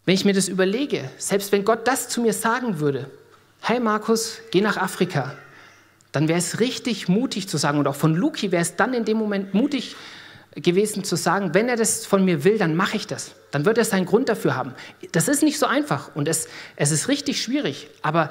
wenn 0.04 0.14
ich 0.14 0.24
mir 0.24 0.34
das 0.34 0.48
überlege, 0.48 1.08
selbst 1.18 1.52
wenn 1.52 1.64
Gott 1.64 1.86
das 1.86 2.08
zu 2.08 2.20
mir 2.20 2.32
sagen 2.32 2.80
würde, 2.80 3.10
hey 3.60 3.78
Markus, 3.78 4.38
geh 4.50 4.60
nach 4.60 4.76
Afrika, 4.76 5.36
dann 6.12 6.28
wäre 6.28 6.38
es 6.38 6.60
richtig 6.60 7.08
mutig 7.08 7.48
zu 7.48 7.56
sagen, 7.56 7.78
und 7.78 7.86
auch 7.86 7.94
von 7.94 8.14
Luki 8.14 8.52
wäre 8.52 8.62
es 8.62 8.76
dann 8.76 8.94
in 8.94 9.04
dem 9.04 9.16
Moment 9.16 9.54
mutig 9.54 9.96
gewesen 10.54 11.04
zu 11.04 11.16
sagen, 11.16 11.54
wenn 11.54 11.68
er 11.68 11.76
das 11.76 12.04
von 12.04 12.24
mir 12.24 12.44
will, 12.44 12.58
dann 12.58 12.76
mache 12.76 12.96
ich 12.96 13.06
das. 13.06 13.32
Dann 13.50 13.64
wird 13.64 13.78
er 13.78 13.84
seinen 13.84 14.04
Grund 14.04 14.28
dafür 14.28 14.54
haben. 14.54 14.74
Das 15.12 15.28
ist 15.28 15.42
nicht 15.42 15.58
so 15.58 15.66
einfach 15.66 16.14
und 16.14 16.28
es, 16.28 16.48
es 16.76 16.90
ist 16.90 17.08
richtig 17.08 17.42
schwierig, 17.42 17.88
aber 18.02 18.30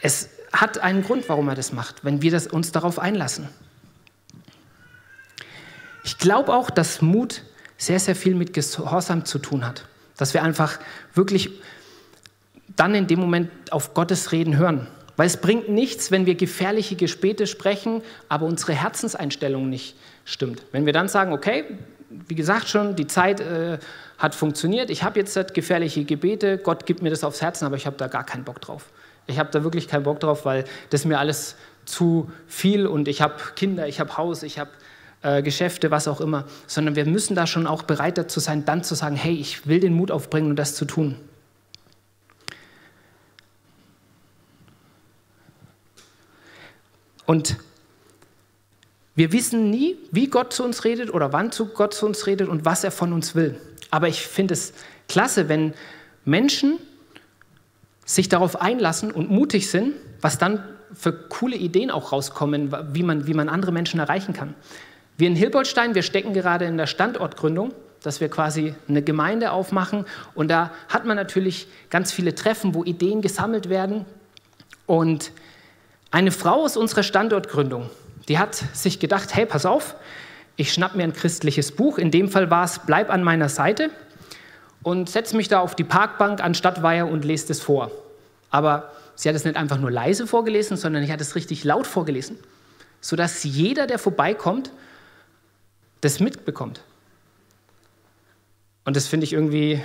es 0.00 0.30
hat 0.52 0.78
einen 0.78 1.02
Grund, 1.02 1.28
warum 1.28 1.48
er 1.48 1.54
das 1.54 1.72
macht, 1.72 2.04
wenn 2.04 2.22
wir 2.22 2.30
das, 2.30 2.46
uns 2.46 2.72
darauf 2.72 2.98
einlassen. 2.98 3.48
Ich 6.08 6.16
glaube 6.16 6.54
auch, 6.54 6.70
dass 6.70 7.02
Mut 7.02 7.42
sehr, 7.76 8.00
sehr 8.00 8.16
viel 8.16 8.34
mit 8.34 8.54
Gehorsam 8.54 9.26
zu 9.26 9.38
tun 9.38 9.66
hat. 9.66 9.84
Dass 10.16 10.32
wir 10.32 10.42
einfach 10.42 10.78
wirklich 11.12 11.50
dann 12.76 12.94
in 12.94 13.06
dem 13.06 13.20
Moment 13.20 13.50
auf 13.72 13.92
Gottes 13.92 14.32
Reden 14.32 14.56
hören. 14.56 14.86
Weil 15.18 15.26
es 15.26 15.36
bringt 15.36 15.68
nichts, 15.68 16.10
wenn 16.10 16.24
wir 16.24 16.34
gefährliche 16.34 16.96
Gespäte 16.96 17.46
sprechen, 17.46 18.00
aber 18.30 18.46
unsere 18.46 18.72
Herzenseinstellung 18.72 19.68
nicht 19.68 19.96
stimmt. 20.24 20.62
Wenn 20.72 20.86
wir 20.86 20.94
dann 20.94 21.08
sagen, 21.08 21.34
okay, 21.34 21.64
wie 22.08 22.34
gesagt 22.34 22.70
schon, 22.70 22.96
die 22.96 23.06
Zeit 23.06 23.40
äh, 23.40 23.76
hat 24.16 24.34
funktioniert, 24.34 24.88
ich 24.88 25.02
habe 25.02 25.20
jetzt 25.20 25.36
halt 25.36 25.52
gefährliche 25.52 26.04
Gebete, 26.04 26.56
Gott 26.56 26.86
gibt 26.86 27.02
mir 27.02 27.10
das 27.10 27.22
aufs 27.22 27.42
Herzen, 27.42 27.66
aber 27.66 27.76
ich 27.76 27.84
habe 27.84 27.98
da 27.98 28.06
gar 28.06 28.24
keinen 28.24 28.44
Bock 28.44 28.62
drauf. 28.62 28.86
Ich 29.26 29.38
habe 29.38 29.50
da 29.52 29.62
wirklich 29.62 29.88
keinen 29.88 30.04
Bock 30.04 30.20
drauf, 30.20 30.46
weil 30.46 30.64
das 30.88 31.04
mir 31.04 31.18
alles 31.18 31.54
zu 31.84 32.32
viel 32.46 32.86
und 32.86 33.08
ich 33.08 33.20
habe 33.20 33.34
Kinder, 33.56 33.86
ich 33.86 34.00
habe 34.00 34.16
Haus, 34.16 34.42
ich 34.42 34.58
habe 34.58 34.70
äh, 35.22 35.42
Geschäfte, 35.42 35.90
was 35.90 36.08
auch 36.08 36.20
immer, 36.20 36.44
sondern 36.66 36.96
wir 36.96 37.04
müssen 37.04 37.34
da 37.34 37.46
schon 37.46 37.66
auch 37.66 37.82
bereit 37.82 38.18
dazu 38.18 38.40
sein, 38.40 38.64
dann 38.64 38.84
zu 38.84 38.94
sagen, 38.94 39.16
hey, 39.16 39.34
ich 39.34 39.66
will 39.66 39.80
den 39.80 39.94
Mut 39.94 40.10
aufbringen 40.10 40.50
und 40.50 40.56
das 40.56 40.74
zu 40.74 40.84
tun. 40.84 41.16
Und 47.26 47.58
wir 49.14 49.32
wissen 49.32 49.68
nie, 49.68 49.96
wie 50.12 50.28
Gott 50.28 50.52
zu 50.52 50.64
uns 50.64 50.84
redet 50.84 51.12
oder 51.12 51.32
wann 51.32 51.50
Gott 51.74 51.92
zu 51.92 52.06
uns 52.06 52.26
redet 52.26 52.48
und 52.48 52.64
was 52.64 52.84
er 52.84 52.92
von 52.92 53.12
uns 53.12 53.34
will. 53.34 53.60
Aber 53.90 54.08
ich 54.08 54.26
finde 54.26 54.54
es 54.54 54.72
klasse, 55.08 55.48
wenn 55.48 55.74
Menschen 56.24 56.78
sich 58.04 58.28
darauf 58.28 58.60
einlassen 58.60 59.10
und 59.10 59.28
mutig 59.30 59.68
sind, 59.70 59.94
was 60.20 60.38
dann 60.38 60.62
für 60.94 61.12
coole 61.12 61.56
Ideen 61.56 61.90
auch 61.90 62.12
rauskommen, 62.12 62.72
wie 62.94 63.02
man, 63.02 63.26
wie 63.26 63.34
man 63.34 63.48
andere 63.48 63.72
Menschen 63.72 64.00
erreichen 64.00 64.32
kann. 64.32 64.54
Wir 65.18 65.26
in 65.26 65.34
Hilboldstein, 65.34 65.96
wir 65.96 66.02
stecken 66.02 66.32
gerade 66.32 66.64
in 66.64 66.76
der 66.76 66.86
Standortgründung, 66.86 67.74
dass 68.04 68.20
wir 68.20 68.28
quasi 68.28 68.76
eine 68.88 69.02
Gemeinde 69.02 69.50
aufmachen. 69.50 70.06
Und 70.36 70.46
da 70.46 70.70
hat 70.88 71.06
man 71.06 71.16
natürlich 71.16 71.66
ganz 71.90 72.12
viele 72.12 72.36
Treffen, 72.36 72.72
wo 72.72 72.84
Ideen 72.84 73.20
gesammelt 73.20 73.68
werden. 73.68 74.04
Und 74.86 75.32
eine 76.12 76.30
Frau 76.30 76.62
aus 76.62 76.76
unserer 76.76 77.02
Standortgründung, 77.02 77.90
die 78.28 78.38
hat 78.38 78.54
sich 78.54 79.00
gedacht, 79.00 79.34
hey, 79.34 79.44
pass 79.44 79.66
auf, 79.66 79.96
ich 80.54 80.72
schnapp 80.72 80.94
mir 80.94 81.02
ein 81.02 81.12
christliches 81.12 81.72
Buch. 81.72 81.98
In 81.98 82.12
dem 82.12 82.28
Fall 82.28 82.48
war 82.48 82.64
es 82.64 82.78
Bleib 82.86 83.10
an 83.10 83.24
meiner 83.24 83.48
Seite 83.48 83.90
und 84.84 85.10
setze 85.10 85.36
mich 85.36 85.48
da 85.48 85.58
auf 85.58 85.74
die 85.74 85.82
Parkbank 85.82 86.40
an 86.40 86.54
Stadtweiher 86.54 87.08
und 87.08 87.24
lese 87.24 87.48
das 87.48 87.60
vor. 87.60 87.90
Aber 88.50 88.92
sie 89.16 89.28
hat 89.28 89.34
es 89.34 89.44
nicht 89.44 89.56
einfach 89.56 89.78
nur 89.78 89.90
leise 89.90 90.28
vorgelesen, 90.28 90.76
sondern 90.76 91.02
ich 91.02 91.10
hatte 91.10 91.24
es 91.24 91.34
richtig 91.34 91.64
laut 91.64 91.88
vorgelesen, 91.88 92.38
sodass 93.00 93.42
jeder, 93.42 93.88
der 93.88 93.98
vorbeikommt, 93.98 94.70
das 96.00 96.20
mitbekommt. 96.20 96.82
Und 98.84 98.96
das 98.96 99.06
finde 99.06 99.24
ich 99.24 99.32
irgendwie, 99.32 99.82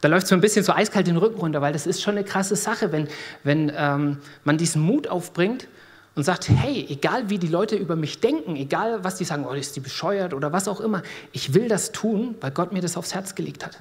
da 0.00 0.08
läuft 0.08 0.26
so 0.26 0.34
ein 0.34 0.40
bisschen 0.40 0.64
so 0.64 0.72
eiskalt 0.72 1.06
den 1.06 1.16
Rücken 1.16 1.38
runter, 1.38 1.60
weil 1.60 1.72
das 1.72 1.86
ist 1.86 2.02
schon 2.02 2.16
eine 2.16 2.24
krasse 2.24 2.56
Sache, 2.56 2.92
wenn, 2.92 3.08
wenn 3.42 3.72
ähm, 3.74 4.18
man 4.44 4.58
diesen 4.58 4.82
Mut 4.82 5.08
aufbringt 5.08 5.68
und 6.14 6.22
sagt, 6.22 6.48
hey, 6.48 6.86
egal 6.88 7.28
wie 7.28 7.38
die 7.38 7.48
Leute 7.48 7.76
über 7.76 7.96
mich 7.96 8.20
denken, 8.20 8.56
egal 8.56 9.02
was 9.02 9.16
die 9.16 9.24
sagen, 9.24 9.44
oh, 9.46 9.52
ist 9.52 9.76
die 9.76 9.80
bescheuert 9.80 10.32
oder 10.32 10.52
was 10.52 10.68
auch 10.68 10.80
immer, 10.80 11.02
ich 11.32 11.54
will 11.54 11.68
das 11.68 11.92
tun, 11.92 12.36
weil 12.40 12.50
Gott 12.50 12.72
mir 12.72 12.80
das 12.80 12.96
aufs 12.96 13.14
Herz 13.14 13.34
gelegt 13.34 13.64
hat. 13.66 13.78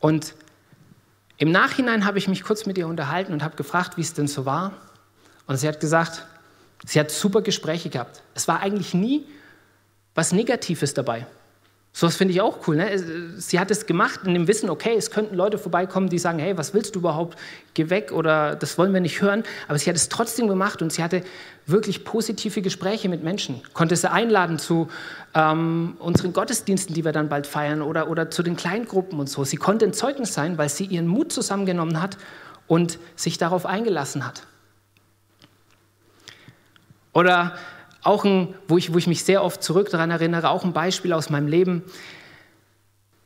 Und 0.00 0.34
im 1.38 1.50
Nachhinein 1.50 2.04
habe 2.04 2.18
ich 2.18 2.28
mich 2.28 2.42
kurz 2.42 2.66
mit 2.66 2.76
ihr 2.76 2.88
unterhalten 2.88 3.32
und 3.32 3.42
habe 3.42 3.56
gefragt, 3.56 3.96
wie 3.96 4.02
es 4.02 4.14
denn 4.14 4.28
so 4.28 4.44
war. 4.44 4.72
Und 5.46 5.56
sie 5.56 5.68
hat 5.68 5.80
gesagt, 5.80 6.26
sie 6.84 6.98
hat 7.00 7.10
super 7.10 7.40
Gespräche 7.42 7.88
gehabt. 7.88 8.22
Es 8.34 8.48
war 8.48 8.60
eigentlich 8.60 8.94
nie 8.94 9.24
was 10.14 10.32
Negatives 10.32 10.94
dabei. 10.94 11.26
So 11.94 12.06
was 12.06 12.16
finde 12.16 12.32
ich 12.32 12.40
auch 12.40 12.66
cool. 12.66 12.76
Ne? 12.76 12.98
Sie 13.38 13.60
hat 13.60 13.70
es 13.70 13.84
gemacht 13.84 14.20
in 14.24 14.32
dem 14.32 14.48
Wissen, 14.48 14.70
okay, 14.70 14.94
es 14.96 15.10
könnten 15.10 15.36
Leute 15.36 15.58
vorbeikommen, 15.58 16.08
die 16.08 16.18
sagen, 16.18 16.38
hey, 16.38 16.56
was 16.56 16.72
willst 16.72 16.94
du 16.94 17.00
überhaupt? 17.00 17.38
Geh 17.74 17.90
weg 17.90 18.12
oder 18.12 18.56
das 18.56 18.78
wollen 18.78 18.94
wir 18.94 19.00
nicht 19.00 19.20
hören. 19.20 19.44
Aber 19.68 19.78
sie 19.78 19.90
hat 19.90 19.96
es 19.96 20.08
trotzdem 20.08 20.48
gemacht 20.48 20.80
und 20.80 20.90
sie 20.90 21.02
hatte 21.02 21.22
wirklich 21.66 22.02
positive 22.04 22.62
Gespräche 22.62 23.10
mit 23.10 23.22
Menschen. 23.22 23.60
Konnte 23.74 23.94
sie 23.94 24.10
einladen 24.10 24.58
zu 24.58 24.88
ähm, 25.34 25.96
unseren 25.98 26.32
Gottesdiensten, 26.32 26.94
die 26.94 27.04
wir 27.04 27.12
dann 27.12 27.28
bald 27.28 27.46
feiern 27.46 27.82
oder, 27.82 28.08
oder 28.08 28.30
zu 28.30 28.42
den 28.42 28.56
Kleingruppen 28.56 29.20
und 29.20 29.28
so. 29.28 29.44
Sie 29.44 29.58
konnte 29.58 29.84
ein 29.84 29.92
Zeugnis 29.92 30.32
sein, 30.32 30.56
weil 30.56 30.70
sie 30.70 30.86
ihren 30.86 31.06
Mut 31.06 31.30
zusammengenommen 31.30 32.00
hat 32.00 32.16
und 32.68 32.98
sich 33.16 33.36
darauf 33.36 33.66
eingelassen 33.66 34.26
hat. 34.26 34.46
Oder 37.12 37.54
auch 38.02 38.24
ein, 38.24 38.54
wo 38.68 38.78
ich, 38.78 38.92
wo 38.92 38.98
ich 38.98 39.06
mich 39.06 39.24
sehr 39.24 39.42
oft 39.42 39.62
zurück 39.62 39.90
daran 39.90 40.10
erinnere, 40.10 40.50
auch 40.50 40.64
ein 40.64 40.72
Beispiel 40.72 41.12
aus 41.12 41.30
meinem 41.30 41.46
Leben. 41.46 41.82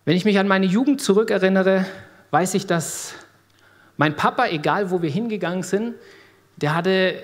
Wenn 0.05 0.17
ich 0.17 0.25
mich 0.25 0.39
an 0.39 0.49
meine 0.49 0.67
Jugend 0.67 1.01
zurückerinnere, 1.01 1.87
weiß 2.31 2.55
ich, 2.55 2.67
dass 2.67 3.15
mein 3.97 4.15
Papa, 4.17 4.47
egal 4.49 4.91
wo 4.91 5.03
wir 5.03 5.11
hingegangen 5.11 5.63
sind, 5.63 5.95
der 6.57 6.75
hatte 6.75 7.15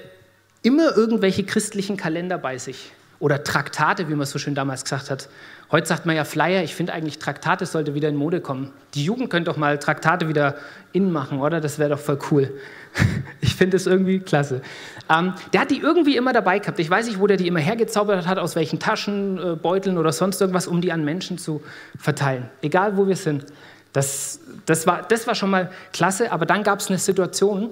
immer 0.62 0.96
irgendwelche 0.96 1.44
christlichen 1.44 1.96
Kalender 1.96 2.38
bei 2.38 2.58
sich 2.58 2.92
oder 3.22 3.44
Traktate, 3.44 4.08
wie 4.08 4.16
man 4.16 4.26
so 4.26 4.40
schön 4.40 4.56
damals 4.56 4.82
gesagt 4.82 5.08
hat. 5.08 5.28
Heute 5.70 5.86
sagt 5.86 6.06
man 6.06 6.16
ja 6.16 6.24
Flyer, 6.24 6.64
ich 6.64 6.74
finde 6.74 6.92
eigentlich 6.92 7.20
Traktate 7.20 7.66
sollte 7.66 7.94
wieder 7.94 8.08
in 8.08 8.16
Mode 8.16 8.40
kommen. 8.40 8.72
Die 8.94 9.04
Jugend 9.04 9.30
könnte 9.30 9.48
doch 9.48 9.56
mal 9.56 9.78
Traktate 9.78 10.26
wieder 10.26 10.56
in 10.90 11.12
machen, 11.12 11.38
oder? 11.38 11.60
Das 11.60 11.78
wäre 11.78 11.90
doch 11.90 12.00
voll 12.00 12.18
cool. 12.32 12.52
ich 13.40 13.54
finde 13.54 13.76
es 13.76 13.86
irgendwie 13.86 14.18
klasse. 14.18 14.60
Ähm, 15.08 15.34
der 15.52 15.60
hat 15.60 15.70
die 15.70 15.78
irgendwie 15.78 16.16
immer 16.16 16.32
dabei 16.32 16.58
gehabt. 16.58 16.80
Ich 16.80 16.90
weiß 16.90 17.06
nicht, 17.06 17.20
wo 17.20 17.28
der 17.28 17.36
die 17.36 17.46
immer 17.46 17.60
hergezaubert 17.60 18.26
hat, 18.26 18.38
aus 18.38 18.56
welchen 18.56 18.80
Taschen, 18.80 19.38
äh, 19.38 19.54
Beuteln 19.54 19.98
oder 19.98 20.12
sonst 20.12 20.40
irgendwas, 20.40 20.66
um 20.66 20.80
die 20.80 20.90
an 20.90 21.04
Menschen 21.04 21.38
zu 21.38 21.62
verteilen. 21.96 22.50
Egal, 22.60 22.96
wo 22.96 23.06
wir 23.06 23.16
sind. 23.16 23.46
Das, 23.92 24.40
das, 24.66 24.84
war, 24.88 25.02
das 25.02 25.28
war 25.28 25.36
schon 25.36 25.50
mal 25.50 25.70
klasse, 25.92 26.32
aber 26.32 26.44
dann 26.44 26.64
gab 26.64 26.80
es 26.80 26.88
eine 26.88 26.98
Situation, 26.98 27.70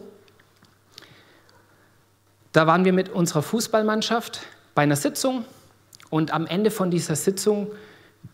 da 2.52 2.68
waren 2.68 2.84
wir 2.84 2.92
mit 2.92 3.08
unserer 3.08 3.42
Fußballmannschaft 3.42 4.42
bei 4.74 4.83
einer 4.83 4.96
Sitzung 4.96 5.44
Und 6.11 6.33
am 6.33 6.46
Ende 6.46 6.70
von 6.70 6.90
dieser 6.90 7.16
Sitzung 7.16 7.68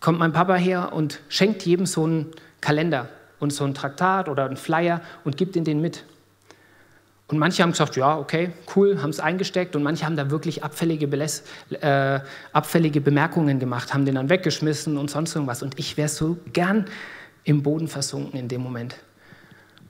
kommt 0.00 0.18
mein 0.18 0.32
Papa 0.32 0.54
her 0.54 0.92
und 0.92 1.20
schenkt 1.28 1.64
jedem 1.64 1.86
so 1.86 2.04
einen 2.04 2.32
Kalender 2.60 3.08
und 3.38 3.52
so 3.52 3.64
ein 3.64 3.74
Traktat 3.74 4.28
oder 4.28 4.46
einen 4.46 4.56
Flyer 4.56 5.02
und 5.24 5.36
gibt 5.36 5.54
ihn 5.56 5.64
den 5.64 5.80
mit. 5.80 6.04
Und 7.28 7.38
manche 7.38 7.62
haben 7.62 7.72
gesagt, 7.72 7.96
ja, 7.96 8.16
okay, 8.16 8.52
cool, 8.74 9.02
haben 9.02 9.10
es 9.10 9.20
eingesteckt 9.20 9.74
und 9.76 9.82
manche 9.82 10.06
haben 10.06 10.16
da 10.16 10.30
wirklich 10.30 10.62
abfällige, 10.62 11.08
Beläs 11.08 11.42
äh, 11.70 12.20
abfällige 12.52 13.00
Bemerkungen 13.00 13.58
gemacht, 13.58 13.92
haben 13.92 14.04
den 14.04 14.14
dann 14.14 14.30
weggeschmissen 14.30 14.96
und 14.96 15.10
sonst 15.10 15.34
irgendwas. 15.34 15.62
Und 15.62 15.78
ich 15.78 15.96
wäre 15.96 16.08
so 16.08 16.38
gern 16.52 16.86
im 17.44 17.62
Boden 17.62 17.88
versunken 17.88 18.38
in 18.38 18.48
dem 18.48 18.60
Moment, 18.62 18.96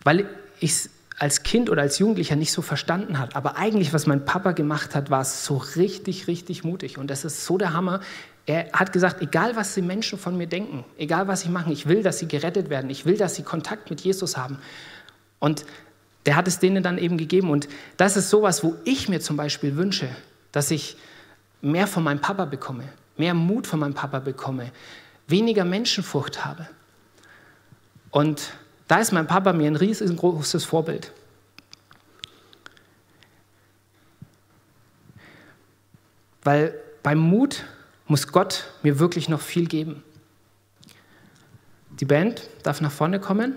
weil 0.03 0.27
ich 0.61 0.89
als 1.19 1.43
Kind 1.43 1.71
oder 1.71 1.83
als 1.83 1.99
Jugendlicher 1.99 2.37
nicht 2.37 2.53
so 2.53 2.61
verstanden 2.61 3.19
hat. 3.19 3.37
Aber 3.37 3.57
eigentlich, 3.57 3.93
was 3.93 4.07
mein 4.07 4.25
Papa 4.25 4.53
gemacht 4.53 4.95
hat, 4.95 5.11
war 5.11 5.25
so 5.25 5.57
richtig, 5.57 6.27
richtig 6.27 6.63
mutig. 6.63 6.99
Und 6.99 7.09
das 7.09 7.25
ist 7.25 7.47
so 7.47 7.57
der 7.57 7.73
Hammer. 7.73 8.01
Er 8.45 8.71
hat 8.73 8.93
gesagt, 8.93 9.23
egal 9.23 9.57
was 9.57 9.75
die 9.75 9.83
Menschen 9.83 10.19
von 10.19 10.37
mir 10.37 10.47
denken, 10.47 10.85
egal 10.99 11.27
was 11.27 11.43
ich 11.43 11.51
mache, 11.51 11.73
ich 11.73 11.89
will, 11.89 12.03
dass 12.03 12.19
sie 12.19 12.29
gerettet 12.29 12.69
werden, 12.69 12.91
ich 12.91 13.07
will, 13.07 13.17
dass 13.17 13.35
sie 13.35 13.43
Kontakt 13.43 13.89
mit 13.91 14.03
Jesus 14.03 14.37
haben. 14.37 14.59
Und 15.39 15.65
der 16.27 16.37
hat 16.37 16.47
es 16.49 16.59
denen 16.59 16.83
dann 16.83 16.99
eben 16.99 17.17
gegeben. 17.17 17.51
Und 17.51 17.69
das 17.97 18.17
ist 18.17 18.29
sowas, 18.29 18.63
wo 18.63 18.77
ich 18.85 19.09
mir 19.09 19.21
zum 19.21 19.37
Beispiel 19.37 19.77
wünsche, 19.77 20.09
dass 20.53 20.71
ich 20.71 20.97
mehr 21.63 21.87
von 21.87 22.05
meinem 22.05 22.21
Papa 22.21 22.45
bekomme, 22.45 22.85
mehr 23.17 23.33
Mut 23.33 23.67
von 23.67 23.81
meinem 23.81 23.95
Papa 23.95 24.19
bekomme, 24.19 24.71
weniger 25.29 25.65
Menschenfurcht 25.65 26.45
habe. 26.45 26.69
Und 28.11 28.51
da 28.89 28.99
ist 28.99 29.13
mein 29.13 29.27
Papa 29.27 29.53
mir 29.53 29.67
ein 29.67 29.77
riesengroßes 29.77 30.65
Vorbild. 30.65 31.13
Weil 36.43 36.75
beim 37.03 37.19
Mut 37.19 37.65
muss 38.07 38.29
Gott 38.29 38.71
mir 38.83 38.99
wirklich 38.99 39.29
noch 39.29 39.41
viel 39.41 39.67
geben. 39.67 40.05
Die 41.99 42.05
Band 42.05 42.49
darf 42.63 42.81
nach 42.81 42.93
vorne 42.93 43.19
kommen. 43.19 43.57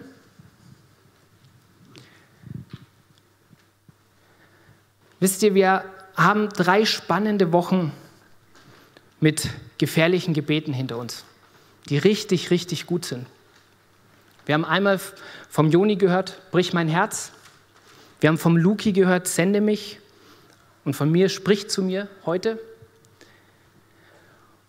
Wisst 5.20 5.44
ihr, 5.44 5.54
wir 5.54 5.84
haben 6.16 6.50
drei 6.50 6.86
spannende 6.86 7.52
Wochen 7.52 7.92
mit 9.20 9.50
gefährlichen 9.78 10.34
Gebeten 10.34 10.74
hinter 10.74 10.98
uns, 10.98 11.26
die 11.90 11.98
richtig, 11.98 12.52
richtig 12.52 12.86
gut 12.86 13.06
sind. 13.06 13.28
Wir 14.50 14.56
haben 14.56 14.66
einmal 14.66 15.00
vom 15.48 15.70
Joni 15.70 15.96
gehört, 15.96 16.42
brich 16.50 16.74
mein 16.74 16.88
Herz. 16.88 17.34
Wir 18.20 18.30
haben 18.30 18.40
vom 18.40 18.58
Luki 18.58 18.94
gehört, 18.94 19.28
sende 19.28 19.62
mich. 19.62 20.00
Und 20.84 20.96
von 20.96 21.12
mir, 21.12 21.30
sprich 21.30 21.70
zu 21.70 21.84
mir 21.84 22.08
heute. 22.26 22.60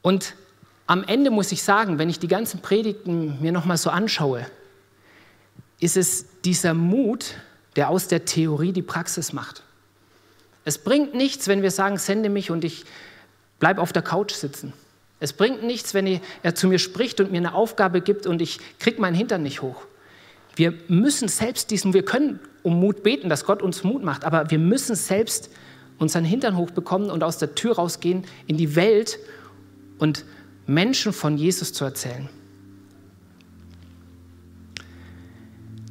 Und 0.02 0.34
am 0.86 1.02
Ende 1.02 1.30
muss 1.30 1.50
ich 1.50 1.62
sagen, 1.62 1.98
wenn 1.98 2.10
ich 2.10 2.18
die 2.18 2.28
ganzen 2.28 2.60
Predigten 2.60 3.40
mir 3.40 3.52
nochmal 3.52 3.78
so 3.78 3.88
anschaue, 3.88 4.44
ist 5.78 5.96
es 5.96 6.26
dieser 6.42 6.74
Mut, 6.74 7.36
der 7.74 7.88
aus 7.88 8.06
der 8.06 8.26
Theorie 8.26 8.74
die 8.74 8.82
Praxis 8.82 9.32
macht. 9.32 9.62
Es 10.66 10.76
bringt 10.76 11.14
nichts, 11.14 11.48
wenn 11.48 11.62
wir 11.62 11.70
sagen, 11.70 11.96
sende 11.96 12.28
mich 12.28 12.50
und 12.50 12.64
ich 12.64 12.84
bleibe 13.60 13.80
auf 13.80 13.94
der 13.94 14.02
Couch 14.02 14.32
sitzen. 14.32 14.74
Es 15.20 15.34
bringt 15.34 15.62
nichts, 15.62 15.92
wenn 15.92 16.20
er 16.42 16.54
zu 16.54 16.66
mir 16.66 16.78
spricht 16.78 17.20
und 17.20 17.30
mir 17.30 17.38
eine 17.38 17.54
Aufgabe 17.54 18.00
gibt 18.00 18.26
und 18.26 18.40
ich 18.40 18.58
kriege 18.78 19.00
meinen 19.00 19.14
Hintern 19.14 19.42
nicht 19.42 19.60
hoch. 19.60 19.82
Wir 20.56 20.74
müssen 20.88 21.28
selbst 21.28 21.70
diesen, 21.70 21.92
wir 21.92 22.04
können 22.04 22.40
um 22.62 22.80
Mut 22.80 23.02
beten, 23.02 23.28
dass 23.28 23.44
Gott 23.44 23.62
uns 23.62 23.84
Mut 23.84 24.02
macht, 24.02 24.24
aber 24.24 24.50
wir 24.50 24.58
müssen 24.58 24.96
selbst 24.96 25.50
unseren 25.98 26.24
Hintern 26.24 26.56
hochbekommen 26.56 27.10
und 27.10 27.22
aus 27.22 27.38
der 27.38 27.54
Tür 27.54 27.76
rausgehen 27.76 28.24
in 28.46 28.56
die 28.56 28.74
Welt 28.74 29.18
und 29.98 30.24
Menschen 30.66 31.12
von 31.12 31.36
Jesus 31.36 31.72
zu 31.74 31.84
erzählen. 31.84 32.28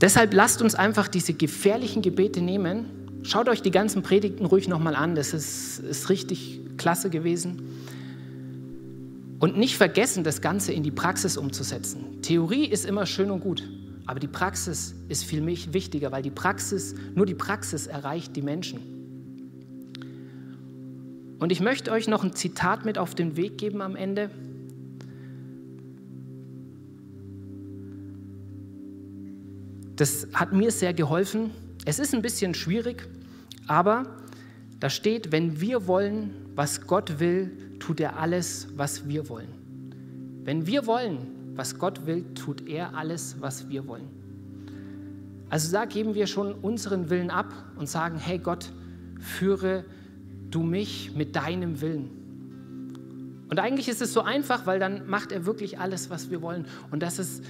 Deshalb 0.02 0.34
lasst 0.34 0.62
uns 0.62 0.76
einfach 0.76 1.08
diese 1.08 1.34
gefährlichen 1.34 2.02
Gebete 2.02 2.42
nehmen. 2.42 2.86
Schaut 3.24 3.50
euch 3.50 3.62
die 3.62 3.72
ganzen 3.72 4.02
Predigten 4.02 4.46
ruhig 4.46 4.68
nochmal 4.68 4.96
an, 4.96 5.14
das 5.14 5.34
ist, 5.34 5.80
ist 5.80 6.10
richtig 6.10 6.62
klasse 6.78 7.10
gewesen. 7.10 7.62
Und 9.40 9.58
nicht 9.58 9.78
vergessen, 9.78 10.24
das 10.26 10.42
Ganze 10.42 10.74
in 10.74 10.84
die 10.84 10.92
Praxis 10.92 11.38
umzusetzen. 11.38 12.22
Theorie 12.22 12.66
ist 12.66 12.86
immer 12.86 13.06
schön 13.06 13.32
und 13.32 13.40
gut, 13.40 13.68
aber 14.06 14.20
die 14.20 14.28
Praxis 14.28 14.94
ist 15.08 15.24
viel 15.24 15.46
wichtiger, 15.46 16.12
weil 16.12 16.22
die 16.22 16.30
Praxis, 16.30 16.94
nur 17.16 17.26
die 17.26 17.36
Praxis 17.36 17.88
erreicht 17.88 18.36
die 18.36 18.42
Menschen. 18.42 18.80
Und 21.40 21.54
ich 21.54 21.62
möchte 21.62 21.92
euch 21.92 22.10
noch 22.10 22.24
ein 22.24 22.34
Zitat 22.34 22.84
mit 22.84 22.98
auf 22.98 23.16
den 23.16 23.38
Weg 23.38 23.58
geben 23.58 23.82
am 23.82 23.96
Ende. 23.96 24.30
Das 29.96 30.28
hat 30.34 30.52
mir 30.52 30.72
sehr 30.72 30.94
geholfen. 30.94 31.52
Es 31.86 31.98
ist 31.98 32.14
ein 32.14 32.22
bisschen 32.22 32.54
schwierig, 32.54 33.08
aber 33.68 34.18
da 34.82 34.90
steht, 34.90 35.32
wenn 35.32 35.62
wir 35.62 35.88
wollen, 35.88 36.32
was 36.56 36.88
Gott 36.88 37.20
will, 37.20 37.69
tut 37.90 38.02
er 38.02 38.20
alles, 38.20 38.68
was 38.76 39.08
wir 39.08 39.30
wollen. 39.30 39.48
Wenn 40.44 40.68
wir 40.68 40.86
wollen, 40.86 41.56
was 41.56 41.80
Gott 41.80 42.06
will, 42.06 42.24
tut 42.36 42.70
er 42.70 42.94
alles, 42.94 43.38
was 43.40 43.68
wir 43.68 43.88
wollen. 43.88 44.08
Also 45.50 45.72
da 45.72 45.86
geben 45.86 46.14
wir 46.14 46.28
schon 46.28 46.54
unseren 46.54 47.10
Willen 47.10 47.32
ab 47.32 47.52
und 47.80 47.90
sagen, 47.90 48.20
hey 48.20 48.38
Gott, 48.38 48.72
führe 49.20 49.86
du 50.52 50.62
mich 50.62 51.16
mit 51.16 51.36
deinem 51.36 51.82
Willen. 51.82 53.48
Und 53.50 53.58
eigentlich 53.58 53.90
ist 53.90 54.04
es 54.04 54.14
so 54.14 54.22
einfach, 54.22 54.68
weil 54.68 54.78
dann 54.78 55.10
macht 55.10 55.32
er 55.32 55.48
wirklich 55.48 55.80
alles, 55.80 56.12
was 56.12 56.30
wir 56.30 56.44
wollen. 56.44 56.68
Und 56.92 57.02
das 57.02 57.18
ist 57.18 57.44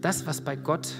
das, 0.00 0.26
was 0.26 0.40
bei 0.40 0.56
Gott 0.56 0.94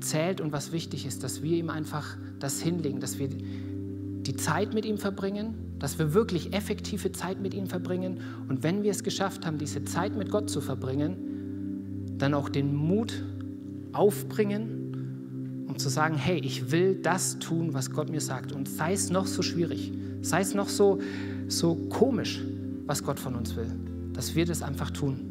zählt 0.00 0.40
und 0.40 0.50
was 0.52 0.72
wichtig 0.72 1.04
ist, 1.04 1.22
dass 1.22 1.42
wir 1.42 1.58
ihm 1.58 1.68
einfach 1.68 2.16
das 2.38 2.62
hinlegen, 2.62 3.00
dass 3.00 3.18
wir 3.18 3.28
die 4.26 4.36
Zeit 4.36 4.74
mit 4.74 4.84
ihm 4.84 4.98
verbringen, 4.98 5.54
dass 5.78 5.98
wir 5.98 6.14
wirklich 6.14 6.54
effektive 6.54 7.12
Zeit 7.12 7.40
mit 7.40 7.54
ihm 7.54 7.66
verbringen. 7.66 8.20
Und 8.48 8.62
wenn 8.62 8.82
wir 8.82 8.90
es 8.90 9.02
geschafft 9.04 9.46
haben, 9.46 9.58
diese 9.58 9.84
Zeit 9.84 10.16
mit 10.16 10.30
Gott 10.30 10.48
zu 10.50 10.60
verbringen, 10.60 12.16
dann 12.18 12.34
auch 12.34 12.48
den 12.48 12.74
Mut 12.74 13.22
aufbringen, 13.92 15.64
um 15.68 15.78
zu 15.78 15.88
sagen, 15.88 16.16
hey, 16.16 16.38
ich 16.38 16.70
will 16.70 16.96
das 16.96 17.38
tun, 17.38 17.74
was 17.74 17.90
Gott 17.90 18.10
mir 18.10 18.20
sagt. 18.20 18.52
Und 18.52 18.68
sei 18.68 18.92
es 18.92 19.10
noch 19.10 19.26
so 19.26 19.42
schwierig, 19.42 19.92
sei 20.22 20.40
es 20.40 20.54
noch 20.54 20.68
so, 20.68 21.00
so 21.48 21.74
komisch, 21.90 22.40
was 22.86 23.02
Gott 23.02 23.18
von 23.18 23.34
uns 23.34 23.56
will, 23.56 23.70
dass 24.12 24.34
wir 24.34 24.46
das 24.46 24.62
einfach 24.62 24.90
tun. 24.90 25.30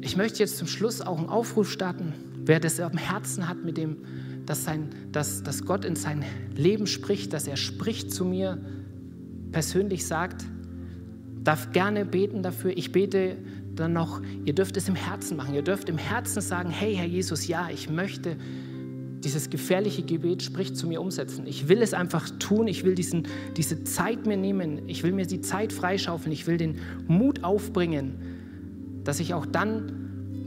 Ich 0.00 0.16
möchte 0.16 0.40
jetzt 0.40 0.58
zum 0.58 0.66
Schluss 0.66 1.00
auch 1.02 1.18
einen 1.18 1.28
Aufruf 1.28 1.70
starten, 1.70 2.14
wer 2.50 2.58
das 2.58 2.80
am 2.80 2.98
Herzen 2.98 3.48
hat, 3.48 3.64
mit 3.64 3.76
dem 3.76 3.98
dass, 4.44 4.64
sein, 4.64 4.88
dass, 5.12 5.44
dass 5.44 5.64
Gott 5.64 5.84
in 5.84 5.94
sein 5.94 6.24
Leben 6.56 6.88
spricht, 6.88 7.32
dass 7.32 7.46
er 7.46 7.56
spricht 7.56 8.10
zu 8.12 8.24
mir, 8.24 8.58
persönlich 9.52 10.04
sagt, 10.04 10.44
darf 11.44 11.70
gerne 11.70 12.04
beten 12.04 12.42
dafür. 12.42 12.76
Ich 12.76 12.90
bete 12.90 13.36
dann 13.76 13.92
noch, 13.92 14.20
ihr 14.44 14.52
dürft 14.52 14.76
es 14.76 14.88
im 14.88 14.96
Herzen 14.96 15.36
machen. 15.36 15.54
Ihr 15.54 15.62
dürft 15.62 15.88
im 15.88 15.96
Herzen 15.96 16.40
sagen, 16.40 16.70
hey 16.70 16.96
Herr 16.96 17.06
Jesus, 17.06 17.46
ja, 17.46 17.68
ich 17.70 17.88
möchte 17.88 18.36
dieses 19.22 19.48
gefährliche 19.48 20.02
Gebet, 20.02 20.42
sprich 20.42 20.74
zu 20.74 20.88
mir 20.88 21.00
umsetzen. 21.00 21.46
Ich 21.46 21.68
will 21.68 21.80
es 21.82 21.94
einfach 21.94 22.30
tun, 22.40 22.66
ich 22.66 22.82
will 22.84 22.96
diesen, 22.96 23.28
diese 23.56 23.84
Zeit 23.84 24.26
mir 24.26 24.36
nehmen, 24.36 24.88
ich 24.88 25.04
will 25.04 25.12
mir 25.12 25.26
die 25.26 25.40
Zeit 25.40 25.72
freischaufeln, 25.72 26.32
ich 26.32 26.48
will 26.48 26.56
den 26.56 26.80
Mut 27.06 27.44
aufbringen, 27.44 28.16
dass 29.04 29.20
ich 29.20 29.34
auch 29.34 29.46
dann 29.46 29.99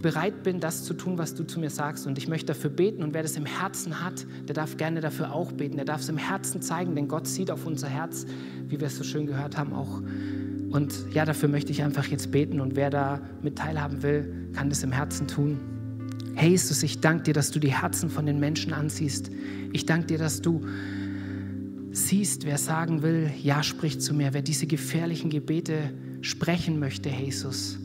bereit 0.03 0.43
bin, 0.43 0.59
das 0.59 0.83
zu 0.83 0.93
tun, 0.93 1.17
was 1.17 1.33
du 1.33 1.43
zu 1.43 1.59
mir 1.59 1.71
sagst. 1.71 2.05
Und 2.05 2.19
ich 2.19 2.27
möchte 2.27 2.47
dafür 2.47 2.69
beten. 2.69 3.01
Und 3.01 3.15
wer 3.15 3.23
das 3.23 3.35
im 3.35 3.47
Herzen 3.47 4.03
hat, 4.03 4.27
der 4.47 4.53
darf 4.53 4.77
gerne 4.77 5.01
dafür 5.01 5.33
auch 5.33 5.51
beten. 5.51 5.77
Der 5.77 5.85
darf 5.85 6.01
es 6.01 6.09
im 6.09 6.17
Herzen 6.17 6.61
zeigen, 6.61 6.93
denn 6.93 7.07
Gott 7.07 7.25
sieht 7.25 7.49
auf 7.49 7.65
unser 7.65 7.87
Herz, 7.87 8.27
wie 8.67 8.79
wir 8.79 8.87
es 8.87 8.97
so 8.97 9.03
schön 9.03 9.25
gehört 9.25 9.57
haben 9.57 9.73
auch. 9.73 10.01
Und 10.69 10.93
ja, 11.11 11.25
dafür 11.25 11.49
möchte 11.49 11.71
ich 11.71 11.81
einfach 11.81 12.05
jetzt 12.05 12.31
beten. 12.31 12.59
Und 12.59 12.75
wer 12.75 12.91
da 12.91 13.21
mit 13.41 13.57
teilhaben 13.57 14.03
will, 14.03 14.49
kann 14.53 14.69
das 14.69 14.83
im 14.83 14.91
Herzen 14.91 15.27
tun. 15.27 15.57
Hey 16.35 16.51
Jesus, 16.51 16.83
ich 16.83 16.99
danke 16.99 17.23
dir, 17.23 17.33
dass 17.33 17.51
du 17.51 17.59
die 17.59 17.73
Herzen 17.73 18.09
von 18.09 18.25
den 18.25 18.39
Menschen 18.39 18.73
ansiehst. 18.73 19.31
Ich 19.71 19.85
danke 19.85 20.07
dir, 20.07 20.17
dass 20.17 20.41
du 20.41 20.61
siehst, 21.91 22.45
wer 22.45 22.57
sagen 22.57 23.03
will, 23.03 23.31
ja, 23.41 23.63
sprich 23.63 24.01
zu 24.01 24.13
mir, 24.13 24.33
wer 24.33 24.41
diese 24.41 24.67
gefährlichen 24.67 25.29
Gebete 25.29 25.91
sprechen 26.21 26.79
möchte, 26.79 27.09
Jesus. 27.09 27.79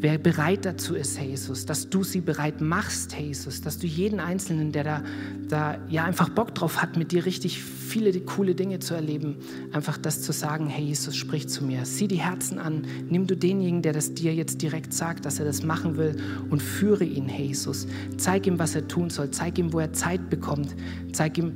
Wer 0.00 0.16
bereit 0.16 0.64
dazu 0.64 0.94
ist, 0.94 1.18
Jesus, 1.18 1.66
dass 1.66 1.90
du 1.90 2.04
sie 2.04 2.20
bereit 2.20 2.60
machst, 2.60 3.14
Jesus, 3.14 3.62
dass 3.62 3.78
du 3.78 3.88
jeden 3.88 4.20
Einzelnen, 4.20 4.70
der 4.70 4.84
da, 4.84 5.02
da 5.48 5.78
ja 5.88 6.04
einfach 6.04 6.28
Bock 6.28 6.54
drauf 6.54 6.80
hat, 6.80 6.96
mit 6.96 7.10
dir 7.10 7.26
richtig 7.26 7.60
viele 7.60 8.12
coole 8.20 8.54
Dinge 8.54 8.78
zu 8.78 8.94
erleben, 8.94 9.38
einfach 9.72 9.98
das 9.98 10.22
zu 10.22 10.30
sagen, 10.30 10.68
hey 10.68 10.84
Jesus, 10.84 11.16
sprich 11.16 11.48
zu 11.48 11.64
mir, 11.64 11.84
sieh 11.84 12.06
die 12.06 12.20
Herzen 12.20 12.60
an, 12.60 12.82
nimm 13.08 13.26
du 13.26 13.36
denjenigen, 13.36 13.82
der 13.82 13.92
das 13.92 14.14
dir 14.14 14.32
jetzt 14.32 14.62
direkt 14.62 14.92
sagt, 14.92 15.24
dass 15.24 15.40
er 15.40 15.46
das 15.46 15.64
machen 15.64 15.96
will 15.96 16.14
und 16.48 16.62
führe 16.62 17.04
ihn, 17.04 17.28
Jesus. 17.28 17.88
Zeig 18.18 18.46
ihm, 18.46 18.60
was 18.60 18.76
er 18.76 18.86
tun 18.86 19.10
soll, 19.10 19.32
zeig 19.32 19.58
ihm, 19.58 19.72
wo 19.72 19.80
er 19.80 19.92
Zeit 19.92 20.30
bekommt, 20.30 20.76
zeig 21.12 21.38
ihm, 21.38 21.54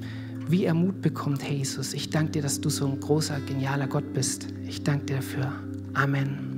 wie 0.48 0.64
er 0.64 0.74
Mut 0.74 1.00
bekommt, 1.00 1.44
Herr 1.44 1.54
Jesus. 1.54 1.94
Ich 1.94 2.10
danke 2.10 2.32
dir, 2.32 2.42
dass 2.42 2.60
du 2.60 2.70
so 2.70 2.86
ein 2.86 2.98
großer, 2.98 3.38
genialer 3.46 3.86
Gott 3.86 4.12
bist. 4.12 4.48
Ich 4.66 4.82
danke 4.82 5.06
dir 5.06 5.16
dafür. 5.16 5.52
Amen. 5.94 6.51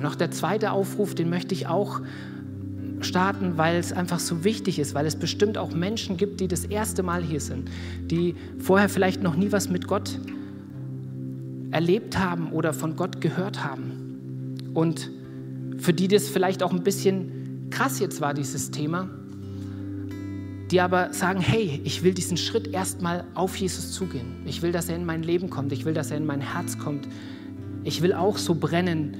Noch 0.00 0.14
der 0.14 0.30
zweite 0.30 0.72
Aufruf, 0.72 1.14
den 1.14 1.30
möchte 1.30 1.54
ich 1.54 1.66
auch 1.66 2.00
starten, 3.00 3.56
weil 3.56 3.76
es 3.76 3.92
einfach 3.92 4.18
so 4.18 4.44
wichtig 4.44 4.78
ist, 4.78 4.94
weil 4.94 5.06
es 5.06 5.16
bestimmt 5.16 5.58
auch 5.58 5.72
Menschen 5.72 6.16
gibt, 6.16 6.40
die 6.40 6.48
das 6.48 6.64
erste 6.64 7.02
Mal 7.02 7.22
hier 7.22 7.40
sind, 7.40 7.70
die 8.02 8.34
vorher 8.58 8.88
vielleicht 8.88 9.22
noch 9.22 9.36
nie 9.36 9.52
was 9.52 9.68
mit 9.68 9.86
Gott 9.86 10.18
erlebt 11.70 12.18
haben 12.18 12.52
oder 12.52 12.72
von 12.72 12.96
Gott 12.96 13.20
gehört 13.20 13.64
haben. 13.64 14.72
Und 14.74 15.10
für 15.78 15.92
die 15.92 16.08
das 16.08 16.28
vielleicht 16.28 16.62
auch 16.62 16.72
ein 16.72 16.82
bisschen 16.82 17.68
krass 17.70 17.98
jetzt 17.98 18.20
war, 18.20 18.34
dieses 18.34 18.70
Thema, 18.70 19.08
die 20.70 20.80
aber 20.80 21.12
sagen, 21.12 21.40
hey, 21.40 21.80
ich 21.84 22.02
will 22.02 22.12
diesen 22.14 22.36
Schritt 22.36 22.68
erstmal 22.68 23.24
auf 23.34 23.56
Jesus 23.56 23.92
zugehen. 23.92 24.36
Ich 24.46 24.62
will, 24.62 24.72
dass 24.72 24.88
er 24.88 24.96
in 24.96 25.04
mein 25.04 25.22
Leben 25.22 25.48
kommt. 25.48 25.72
Ich 25.72 25.84
will, 25.84 25.94
dass 25.94 26.10
er 26.10 26.16
in 26.16 26.26
mein 26.26 26.40
Herz 26.40 26.78
kommt. 26.78 27.06
Ich 27.84 28.02
will 28.02 28.12
auch 28.12 28.36
so 28.36 28.54
brennen 28.54 29.16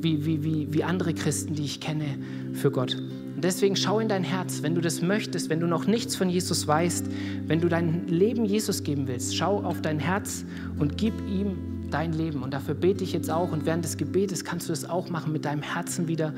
wie, 0.00 0.24
wie, 0.24 0.44
wie, 0.44 0.72
wie 0.72 0.84
andere 0.84 1.14
Christen, 1.14 1.54
die 1.54 1.64
ich 1.64 1.80
kenne, 1.80 2.18
für 2.52 2.70
Gott. 2.70 2.96
Und 3.38 3.44
deswegen 3.44 3.76
schau 3.76 4.00
in 4.00 4.08
dein 4.08 4.24
Herz, 4.24 4.62
wenn 4.62 4.74
du 4.74 4.80
das 4.80 5.00
möchtest, 5.00 5.48
wenn 5.48 5.60
du 5.60 5.66
noch 5.66 5.86
nichts 5.86 6.16
von 6.16 6.28
Jesus 6.28 6.66
weißt, 6.66 7.06
wenn 7.46 7.60
du 7.60 7.68
dein 7.68 8.08
Leben 8.08 8.44
Jesus 8.44 8.82
geben 8.82 9.06
willst, 9.06 9.36
schau 9.36 9.62
auf 9.62 9.80
dein 9.80 10.00
Herz 10.00 10.44
und 10.78 10.98
gib 10.98 11.14
ihm 11.28 11.56
dein 11.90 12.12
Leben. 12.12 12.42
Und 12.42 12.52
dafür 12.52 12.74
bete 12.74 13.04
ich 13.04 13.12
jetzt 13.12 13.30
auch. 13.30 13.52
Und 13.52 13.66
während 13.66 13.84
des 13.84 13.96
Gebetes 13.96 14.44
kannst 14.44 14.68
du 14.68 14.72
das 14.72 14.88
auch 14.88 15.08
machen, 15.10 15.32
mit 15.32 15.44
deinem 15.44 15.62
Herzen 15.62 16.08
wieder 16.08 16.34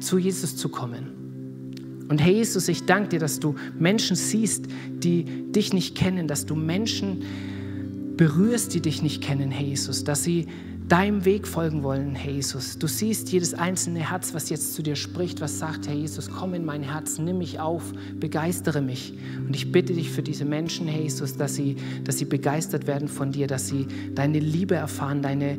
zu 0.00 0.18
Jesus 0.18 0.56
zu 0.56 0.68
kommen. 0.68 1.24
Und 2.08 2.18
Herr 2.18 2.32
Jesus, 2.32 2.68
ich 2.68 2.84
danke 2.84 3.10
dir, 3.10 3.20
dass 3.20 3.40
du 3.40 3.54
Menschen 3.78 4.14
siehst, 4.14 4.66
die 4.98 5.50
dich 5.50 5.72
nicht 5.72 5.96
kennen, 5.96 6.28
dass 6.28 6.44
du 6.44 6.54
Menschen 6.54 7.22
berührst, 8.16 8.74
die 8.74 8.80
dich 8.80 9.02
nicht 9.02 9.22
kennen, 9.22 9.50
Herr 9.50 9.66
Jesus, 9.66 10.04
dass 10.04 10.22
sie 10.22 10.46
deinem 10.88 11.24
Weg 11.24 11.46
folgen 11.48 11.82
wollen, 11.82 12.14
Herr 12.14 12.32
Jesus. 12.32 12.78
Du 12.78 12.86
siehst 12.86 13.32
jedes 13.32 13.54
einzelne 13.54 14.10
Herz, 14.10 14.34
was 14.34 14.50
jetzt 14.50 14.74
zu 14.74 14.82
dir 14.82 14.96
spricht, 14.96 15.40
was 15.40 15.58
sagt, 15.58 15.88
Herr 15.88 15.94
Jesus, 15.94 16.30
komm 16.30 16.52
in 16.54 16.64
mein 16.64 16.82
Herz, 16.82 17.18
nimm 17.18 17.38
mich 17.38 17.58
auf, 17.58 17.82
begeistere 18.20 18.82
mich. 18.82 19.14
Und 19.46 19.56
ich 19.56 19.72
bitte 19.72 19.94
dich 19.94 20.10
für 20.10 20.22
diese 20.22 20.44
Menschen, 20.44 20.86
Herr 20.86 21.00
Jesus, 21.00 21.36
dass 21.36 21.54
sie, 21.54 21.76
dass 22.04 22.18
sie 22.18 22.26
begeistert 22.26 22.86
werden 22.86 23.08
von 23.08 23.32
dir, 23.32 23.46
dass 23.46 23.68
sie 23.68 23.86
deine 24.14 24.40
Liebe 24.40 24.74
erfahren, 24.74 25.22
deine 25.22 25.58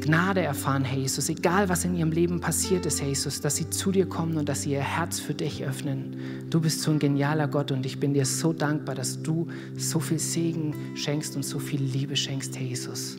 Gnade 0.00 0.42
erfahren, 0.42 0.84
Herr 0.84 0.98
Jesus, 0.98 1.28
egal 1.28 1.68
was 1.68 1.84
in 1.84 1.96
ihrem 1.96 2.12
Leben 2.12 2.40
passiert 2.40 2.86
ist, 2.86 3.00
Herr 3.00 3.08
Jesus, 3.08 3.40
dass 3.40 3.56
sie 3.56 3.68
zu 3.70 3.90
dir 3.90 4.06
kommen 4.06 4.36
und 4.36 4.48
dass 4.48 4.62
sie 4.62 4.72
ihr 4.72 4.80
Herz 4.80 5.18
für 5.18 5.34
dich 5.34 5.64
öffnen. 5.64 6.16
Du 6.48 6.60
bist 6.60 6.82
so 6.82 6.92
ein 6.92 7.00
genialer 7.00 7.48
Gott 7.48 7.72
und 7.72 7.84
ich 7.84 7.98
bin 7.98 8.14
dir 8.14 8.24
so 8.24 8.52
dankbar, 8.52 8.94
dass 8.94 9.20
du 9.20 9.48
so 9.76 9.98
viel 9.98 10.20
Segen 10.20 10.74
schenkst 10.94 11.34
und 11.34 11.44
so 11.44 11.58
viel 11.58 11.82
Liebe 11.82 12.14
schenkst, 12.14 12.56
Herr 12.56 12.66
Jesus. 12.66 13.18